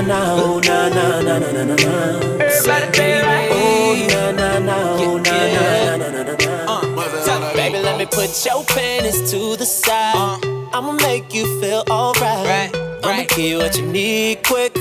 Oh, 0.00 0.02
na 0.02 0.16
na 0.16 0.24
na. 0.24 0.42
Oh, 0.42 0.60
na 0.60 0.88
na 0.88 1.20
na 1.20 1.38
na 1.38 1.52
na 1.52 1.62
na 1.64 1.74
na. 1.76 1.92
Everybody, 2.40 2.88
baby. 2.96 3.52
Oh, 3.52 4.06
na 4.08 4.32
na 4.32 4.58
na. 4.58 4.76
Oh, 4.96 5.18
na 5.18 5.36
na 5.52 5.96
na 5.98 6.08
na 6.08 6.22
na 6.24 6.34
na. 6.40 7.52
Baby, 7.52 7.78
let 7.80 7.98
me 7.98 8.06
put 8.06 8.30
your 8.46 8.64
panties 8.64 9.30
to 9.30 9.56
the 9.56 9.66
side. 9.66 10.40
I'ma 10.72 10.92
make 10.92 11.34
you 11.34 11.44
feel 11.60 11.84
alright. 11.90 12.74
I'ma 13.04 13.24
give 13.28 13.38
you 13.40 13.58
what 13.58 13.76
you 13.76 13.84
need 13.84 14.42
quick. 14.42 14.72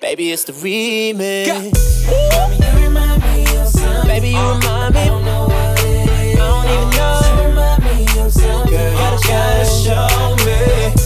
Baby, 0.00 0.32
it's 0.32 0.44
the 0.44 0.52
remix. 0.54 1.44
Baby, 2.08 2.56
you 2.64 2.72
remind 2.88 3.20
me 3.22 3.44
of 3.58 3.68
something. 3.68 4.08
Baby, 4.08 4.28
you 4.30 4.40
remind 4.40 4.94
me. 4.94 5.00
I 5.00 5.06
don't 5.08 5.22
know 5.22 5.48
what 5.52 5.84
it 5.84 6.08
is. 6.08 6.40
I 6.40 6.48
don't 6.48 6.64
even 6.64 6.88
know. 6.96 7.20
You 7.28 7.48
remind 7.48 7.84
me 7.84 8.20
of 8.24 8.32
something. 8.32 8.72
Girl, 8.72 8.90
you 8.90 8.96
gotta, 8.96 9.28
gotta 9.28 9.64
show 9.84 10.36
me. 10.46 10.99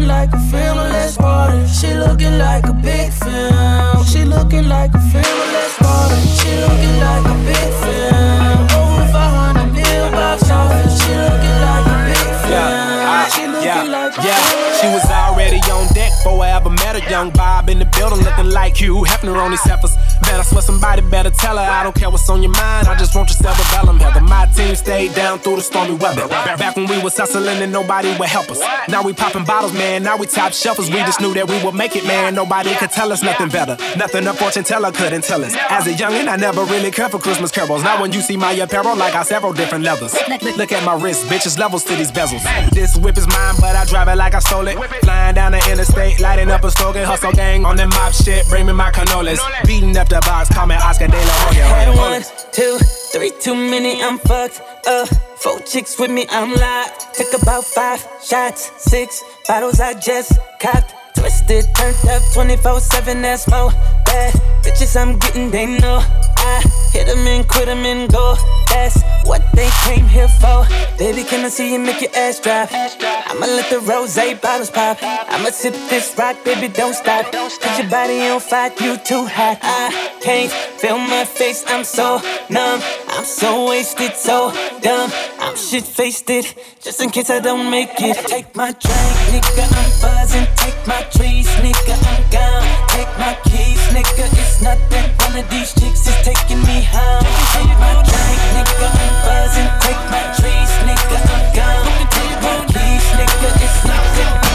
Looking 0.00 0.08
like 0.08 0.32
a 0.32 0.40
film. 0.50 0.76
Let's 0.78 1.16
party. 1.16 1.66
She 1.66 1.94
looking 1.94 2.38
like 2.38 2.64
a 2.66 2.72
big 2.72 3.12
film. 3.12 4.04
She 4.04 4.24
looking 4.24 4.68
like 4.68 4.94
a 4.94 5.00
film. 5.00 5.38
Let's 5.52 5.76
party. 5.78 6.20
She 6.38 6.50
looking 6.56 6.96
like 7.00 7.26
a 7.26 7.36
big 7.44 7.70
film. 7.82 8.60
Over 8.80 9.12
500 9.12 9.72
mil 9.72 10.10
box 10.10 10.50
office. 10.50 11.02
She 11.02 11.12
looking 11.12 11.58
like 11.66 11.86
a 11.86 11.98
big 12.08 12.28
film. 12.44 13.00
She 13.30 13.46
looking 13.46 13.64
yeah, 13.64 13.82
like 13.84 14.18
a 14.18 14.22
yeah. 14.22 14.80
She 14.80 14.86
was 14.88 15.04
already 15.10 15.60
on 15.70 15.92
deck 15.92 16.12
before 16.16 16.44
I 16.44 16.50
ever 16.56 16.70
her. 16.96 17.10
Young 17.10 17.30
Bob 17.30 17.68
in 17.68 17.78
the 17.78 17.84
building 17.84 18.24
looking 18.24 18.50
like 18.50 18.76
Hugh 18.76 19.04
Hefner 19.06 19.36
on 19.36 19.50
these 19.50 19.62
heifers. 19.62 19.96
Man, 20.22 20.38
I 20.38 20.42
swear 20.42 20.62
somebody 20.62 21.02
better 21.02 21.30
tell 21.30 21.56
her. 21.56 21.62
I 21.62 21.82
don't 21.82 21.94
care 21.94 22.10
what's 22.10 22.28
on 22.28 22.42
your 22.42 22.52
mind. 22.52 22.88
I 22.88 22.96
just 22.96 23.14
want 23.14 23.28
your 23.30 23.36
cerebellum 23.36 23.98
heather. 23.98 24.20
My 24.20 24.46
team 24.46 24.74
stayed 24.74 25.14
down 25.14 25.38
through 25.40 25.56
the 25.56 25.62
stormy 25.62 25.94
weather. 25.94 26.28
Back 26.28 26.76
when 26.76 26.86
we 26.86 27.02
was 27.02 27.16
hustling 27.16 27.62
and 27.62 27.72
nobody 27.72 28.16
would 28.18 28.28
help 28.28 28.50
us. 28.50 28.60
Now 28.88 29.02
we 29.02 29.12
popping 29.12 29.44
bottles, 29.44 29.72
man. 29.72 30.02
Now 30.02 30.16
we 30.16 30.26
top 30.26 30.52
shelfers. 30.52 30.88
We 30.88 31.00
just 31.00 31.20
knew 31.20 31.32
that 31.34 31.48
we 31.48 31.62
would 31.64 31.74
make 31.74 31.96
it, 31.96 32.04
man. 32.04 32.34
Nobody 32.34 32.74
could 32.74 32.90
tell 32.90 33.12
us 33.12 33.22
nothing 33.22 33.48
better. 33.48 33.76
Nothing 33.96 34.26
a 34.26 34.34
fortune 34.34 34.64
teller 34.64 34.92
couldn't 34.92 35.24
tell 35.24 35.44
us. 35.44 35.54
As 35.68 35.86
a 35.86 35.92
youngin', 35.92 36.28
I 36.28 36.36
never 36.36 36.64
really 36.64 36.90
cared 36.90 37.10
for 37.12 37.18
Christmas 37.18 37.50
carols. 37.50 37.82
Now 37.82 38.00
when 38.00 38.12
you 38.12 38.20
see 38.20 38.36
my 38.36 38.52
apparel, 38.52 38.96
like 38.96 39.14
I 39.14 39.22
several 39.22 39.52
different 39.52 39.84
levels. 39.84 40.14
Look 40.56 40.72
at 40.72 40.84
my 40.84 40.94
wrist, 40.94 41.26
bitches 41.26 41.58
levels 41.58 41.84
to 41.84 41.94
these 41.94 42.10
bezels. 42.10 42.44
This 42.70 42.96
whip 42.96 43.16
is 43.16 43.26
mine, 43.26 43.54
but 43.60 43.76
I 43.76 43.84
drive 43.84 44.08
it 44.08 44.16
like 44.16 44.34
I 44.34 44.40
stole 44.40 44.66
it. 44.68 44.76
Flying 45.02 45.34
down 45.34 45.52
the 45.52 45.58
interstate, 45.70 46.20
lighting 46.20 46.50
up 46.50 46.64
a 46.64 46.70
slogan, 46.80 47.04
hustle 47.04 47.32
gang 47.32 47.64
on 47.64 47.76
the 47.76 47.86
mob 47.86 48.12
shit. 48.12 48.46
Bring 48.48 48.66
me 48.66 48.72
my 48.72 48.90
cannolis. 48.90 49.38
Beating 49.66 49.96
up 49.96 50.08
the 50.08 50.20
box, 50.20 50.48
call 50.48 50.66
me 50.66 50.76
Oscar 50.76 51.06
De 51.06 51.16
La 51.16 51.36
Hoya. 51.44 51.64
Hey, 51.76 51.90
one, 51.96 52.22
two, 52.52 52.78
three, 53.12 53.32
too 53.40 53.54
many, 53.54 54.02
I'm 54.02 54.18
fucked 54.18 54.62
up. 54.86 55.08
Four 55.38 55.60
chicks 55.60 55.98
with 55.98 56.10
me, 56.10 56.26
I'm 56.30 56.54
live. 56.54 56.90
Took 57.12 57.42
about 57.42 57.64
five 57.64 58.00
shots, 58.22 58.72
six 58.78 59.22
bottles 59.46 59.80
I 59.80 59.94
just 59.94 60.38
copped. 60.60 60.94
Twisted, 61.14 61.66
turned 61.76 62.08
up 62.08 62.22
24 62.32 62.80
7, 62.80 63.22
that's 63.22 63.48
more 63.50 63.70
bad. 64.06 64.32
Bitches 64.64 64.96
I'm 64.96 65.18
getting, 65.18 65.50
they 65.50 65.66
know. 65.66 66.00
I 66.36 66.62
hit 66.92 67.06
them 67.06 67.26
and 67.26 67.46
quit 67.46 67.66
them 67.66 67.84
and 67.84 68.10
go. 68.10 68.36
That's 68.68 69.02
what 69.24 69.42
they 69.52 69.68
came 69.84 70.06
here 70.06 70.28
for. 70.28 70.59
Baby, 71.00 71.24
can 71.24 71.46
I 71.46 71.48
see 71.48 71.72
you 71.72 71.78
make 71.78 72.02
your 72.02 72.14
ass 72.14 72.40
drop? 72.40 72.68
I'ma 72.70 73.46
let 73.46 73.70
the 73.70 73.80
rose 73.80 74.16
bottles 74.42 74.68
pop. 74.68 74.98
I'ma 75.00 75.48
sip 75.48 75.72
this 75.88 76.14
rock, 76.18 76.36
baby, 76.44 76.68
don't 76.68 76.92
stop. 76.92 77.32
Cause 77.32 77.78
your 77.78 77.88
body 77.88 78.28
on 78.28 78.38
fire, 78.38 78.70
you 78.82 78.98
too 78.98 79.24
hot. 79.24 79.56
I 79.62 80.20
can't 80.20 80.52
feel 80.52 80.98
my 80.98 81.24
face, 81.24 81.64
I'm 81.68 81.84
so 81.84 82.20
numb. 82.50 82.82
I'm 83.08 83.24
so 83.24 83.70
wasted, 83.70 84.12
so 84.14 84.52
dumb. 84.82 85.10
I'm 85.38 85.56
shit 85.56 85.84
faced 85.84 86.28
it, 86.28 86.54
just 86.82 87.00
in 87.00 87.08
case 87.08 87.30
I 87.30 87.40
don't 87.40 87.70
make 87.70 87.98
it. 87.98 88.18
Take 88.28 88.54
my 88.54 88.70
drink, 88.70 89.42
nigga, 89.42 89.64
I'm 89.72 90.02
buzzing. 90.02 90.49
Take 90.60 90.86
my 90.86 91.02
trees, 91.16 91.48
nigga, 91.64 91.96
I'm 91.96 92.22
gone. 92.30 92.64
Take 92.88 93.12
my 93.18 93.34
keys, 93.48 93.80
nigga, 93.96 94.26
it's 94.40 94.60
nothing. 94.62 95.06
One 95.24 95.36
of 95.40 95.48
these 95.50 95.72
chicks 95.74 96.06
is 96.06 96.16
taking 96.22 96.60
me 96.68 96.84
home. 96.84 97.24
Take 97.56 97.74
my 97.80 97.94
drink, 98.04 98.40
nigga, 98.54 98.88
I'm 98.92 99.14
buzzing. 99.24 99.70
Take 99.84 100.04
my 100.12 100.24
trees, 100.36 100.72
nigga, 100.88 101.18
I'm 101.32 101.44
gone. 101.56 101.86
Take 102.12 102.36
my 102.44 102.56
keys, 102.72 103.06
nigga, 103.18 103.48
it's 103.64 103.78
nothing. 103.88 104.32
One 104.36 104.49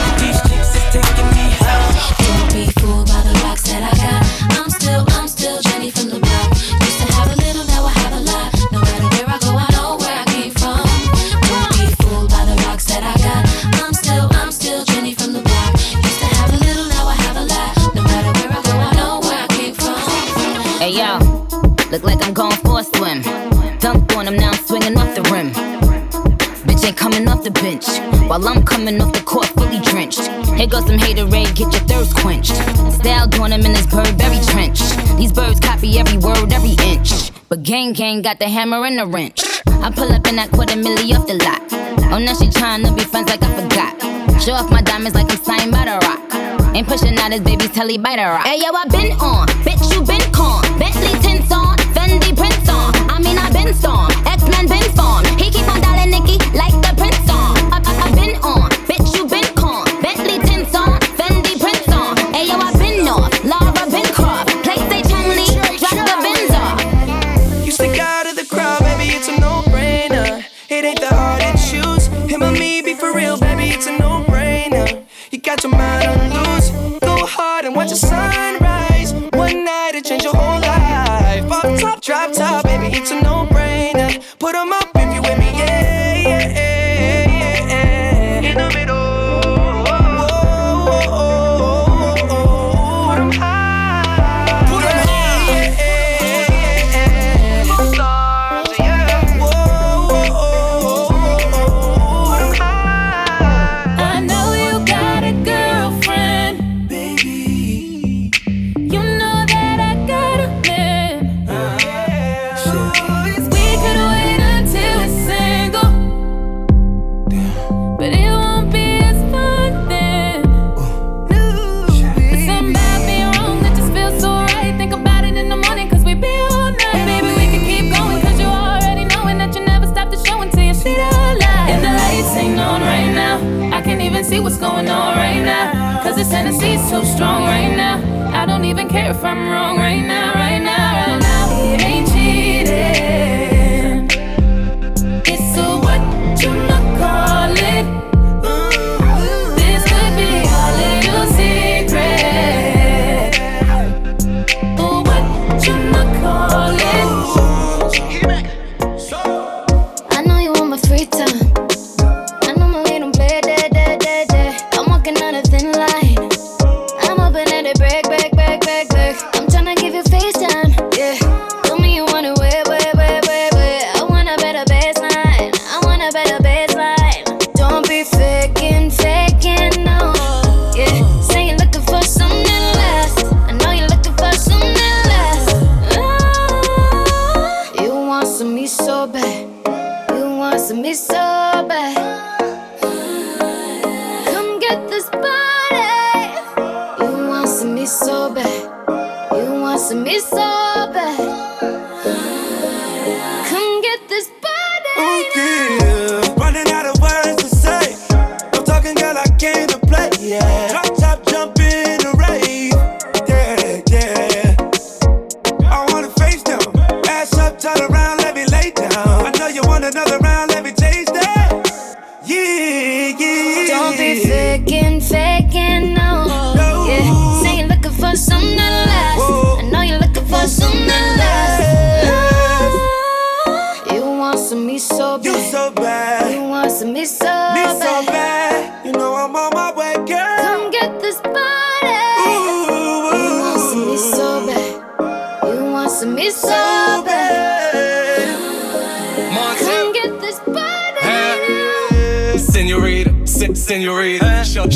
While 28.36 28.49
I'm 28.49 28.65
coming 28.65 28.99
off 28.99 29.13
the 29.13 29.21
court 29.23 29.47
fully 29.55 29.79
drenched. 29.79 30.27
Here 30.59 30.67
goes 30.67 30.86
some 30.86 30.97
haterade, 30.97 31.55
get 31.55 31.71
your 31.71 31.88
thirst 31.88 32.17
quenched. 32.17 32.51
Style 32.91 33.27
doing 33.29 33.53
him 33.53 33.63
in 33.63 33.71
this 33.71 33.88
Burberry 33.88 34.43
trench. 34.51 34.83
These 35.15 35.31
birds 35.31 35.61
copy 35.61 35.97
every 35.97 36.17
word, 36.17 36.51
every 36.51 36.75
inch. 36.83 37.31
But 37.47 37.63
gang 37.63 37.93
gang 37.93 38.21
got 38.21 38.39
the 38.39 38.49
hammer 38.49 38.83
and 38.83 38.99
the 38.99 39.07
wrench. 39.07 39.39
I 39.67 39.89
pull 39.89 40.11
up 40.11 40.27
in 40.27 40.36
that 40.36 40.51
quarter 40.51 40.75
milli 40.75 41.15
off 41.15 41.25
the 41.25 41.39
lot. 41.47 41.63
Oh, 42.11 42.19
now 42.19 42.36
she 42.36 42.51
tryna 42.51 42.93
be 42.93 43.03
friends 43.07 43.29
like 43.29 43.41
I 43.41 43.47
forgot. 43.55 44.41
Show 44.43 44.51
off 44.51 44.69
my 44.69 44.81
diamonds 44.81 45.15
like 45.15 45.31
I'm 45.31 45.39
signed 45.39 45.71
by 45.71 45.86
the 45.86 45.95
Roc. 46.03 46.75
Ain't 46.75 46.89
pushing 46.89 47.17
out 47.17 47.31
his 47.31 47.39
baby's 47.39 47.71
telly 47.71 47.97
by 47.97 48.17
the 48.17 48.27
rock. 48.27 48.45
Hey 48.45 48.59
yo, 48.59 48.67
I 48.67 48.83
been 48.91 49.15
on, 49.15 49.47
bitch 49.63 49.79
you 49.95 50.03
been 50.03 50.19
con. 50.36 50.59
Bentley 50.77 51.15
tints 51.23 51.53
on, 51.55 51.77
Fendi 51.95 52.36
prints 52.36 52.67
on. 52.67 52.91
I 53.07 53.15
mean 53.23 53.38
I 53.39 53.47
been 53.55 53.73
storm, 53.73 54.11
X 54.27 54.43
Men 54.51 54.67
been 54.67 54.83
form. 54.91 55.23
He 55.39 55.47
keep 55.55 55.63
on 55.71 55.79
dialing 55.79 56.11
Nicki 56.11 56.36
like 56.51 56.75
it's 73.76 73.88
a 73.88 73.97
no-brainer. 73.97 75.05
You 75.32 75.39
got 75.39 75.61
your 75.61 75.71
mind 75.73 76.07
on 76.07 76.30
loose. 76.30 76.69
Go 77.01 77.26
hard 77.26 77.65
and 77.65 77.76
watch 77.76 77.89
the 77.89 77.97
sunrise. 77.97 79.13
One 79.34 79.65
night 79.65 79.91
it 79.95 80.05
changed 80.05 80.23
your 80.23 80.34
whole 80.34 80.61
life. 80.61 81.45
Pop 81.49 81.80
top, 81.80 82.01
drop 82.01 82.32
top, 82.32 82.63
baby, 82.63 82.95
it's 82.95 83.11
a 83.11 83.21
no-brainer. 83.21 84.23
Put 84.39 84.55
'em 84.55 84.71
up 84.71 84.94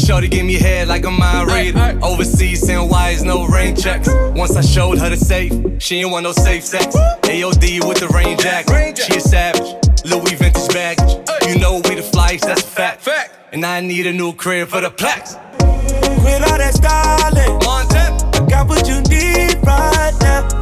Shorty 0.09 0.27
gave 0.27 0.45
me 0.45 0.55
head 0.55 0.87
like 0.87 1.05
a 1.05 1.11
mind 1.11 1.51
reader. 1.51 1.99
Overseas 2.01 2.67
and 2.67 2.89
why 2.89 3.11
is 3.11 3.23
no 3.23 3.45
rain 3.45 3.75
checks. 3.75 4.09
Once 4.33 4.55
I 4.55 4.61
showed 4.61 4.97
her 4.97 5.07
the 5.07 5.15
safe, 5.15 5.53
she 5.77 5.97
ain't 5.97 6.09
want 6.09 6.23
no 6.23 6.31
safe 6.31 6.63
sex. 6.63 6.95
AOD 6.95 7.87
with 7.87 7.99
the 7.99 8.07
rain 8.07 8.35
jacket. 8.39 8.97
She 8.97 9.17
a 9.17 9.21
savage. 9.21 9.75
Louis 10.05 10.33
vintage 10.33 10.67
baggage. 10.69 11.11
You 11.47 11.59
know 11.59 11.75
we 11.85 11.93
the 11.93 12.01
flies, 12.01 12.41
that's 12.41 12.63
a 12.63 12.65
fact. 12.65 13.07
And 13.51 13.63
I 13.63 13.81
need 13.81 14.07
a 14.07 14.11
new 14.11 14.33
crib 14.33 14.69
for 14.69 14.81
the 14.81 14.89
plaques. 14.89 15.35
Quit 15.59 16.41
all 16.41 16.57
that 16.57 16.73
styling. 16.73 17.61
I 17.61 18.47
got 18.49 18.67
what 18.67 18.87
you 18.87 19.01
need 19.01 19.63
right 19.63 20.13
now. 20.21 20.58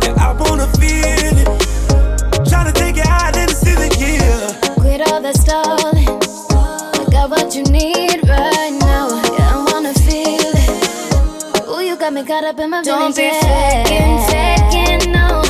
got 12.41 12.53
up 12.53 12.59
in 12.59 12.69
my 12.69 12.83
Don't 12.83 13.15
be 13.15 13.29
faking, 13.31 14.17
faking, 14.29 15.11
no. 15.11 15.41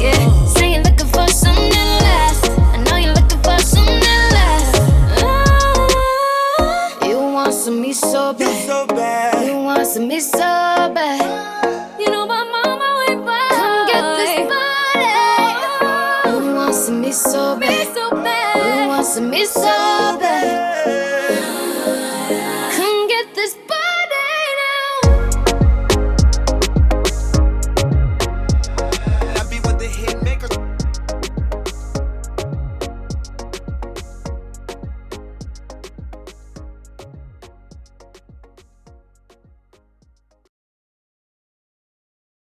Yeah. 0.00 0.46
Saying 0.56 0.82
looking 0.82 1.06
for 1.06 1.28
something 1.28 1.70
that. 1.70 2.34
I 2.74 2.82
know 2.84 2.96
you're 2.96 3.14
looking 3.14 3.42
for 3.46 3.58
something 3.60 4.00
that 4.00 4.22
lasts. 4.34 4.78
Ah, 5.22 6.98
oh. 6.98 7.08
you 7.08 7.18
want 7.18 7.54
some 7.54 7.80
me 7.80 7.92
so 7.92 8.32
bad. 8.32 8.66
so 8.66 8.86
bad. 8.86 9.46
You 9.46 9.54
want 9.62 9.86
some 9.86 10.08
me 10.08 10.18
so 10.18 10.38
bad. 10.38 12.00
You 12.00 12.10
know 12.10 12.26
my 12.26 12.42
mama 12.42 12.88
way 12.98 13.14
by. 13.14 13.46
Come 13.50 13.86
get 13.86 14.04
this 14.18 14.34
body. 14.50 15.10
Oh. 15.86 16.42
You 16.44 16.54
want 16.54 16.74
some 16.74 17.00
me 17.00 17.12
so 17.12 17.56
bad. 17.60 17.70
Me 17.70 17.94
so 17.94 18.10
bad. 18.10 18.82
You 18.82 18.88
want 18.88 19.06
some 19.06 19.30
me 19.30 19.44
so 19.44 19.62
bad. 20.18 21.13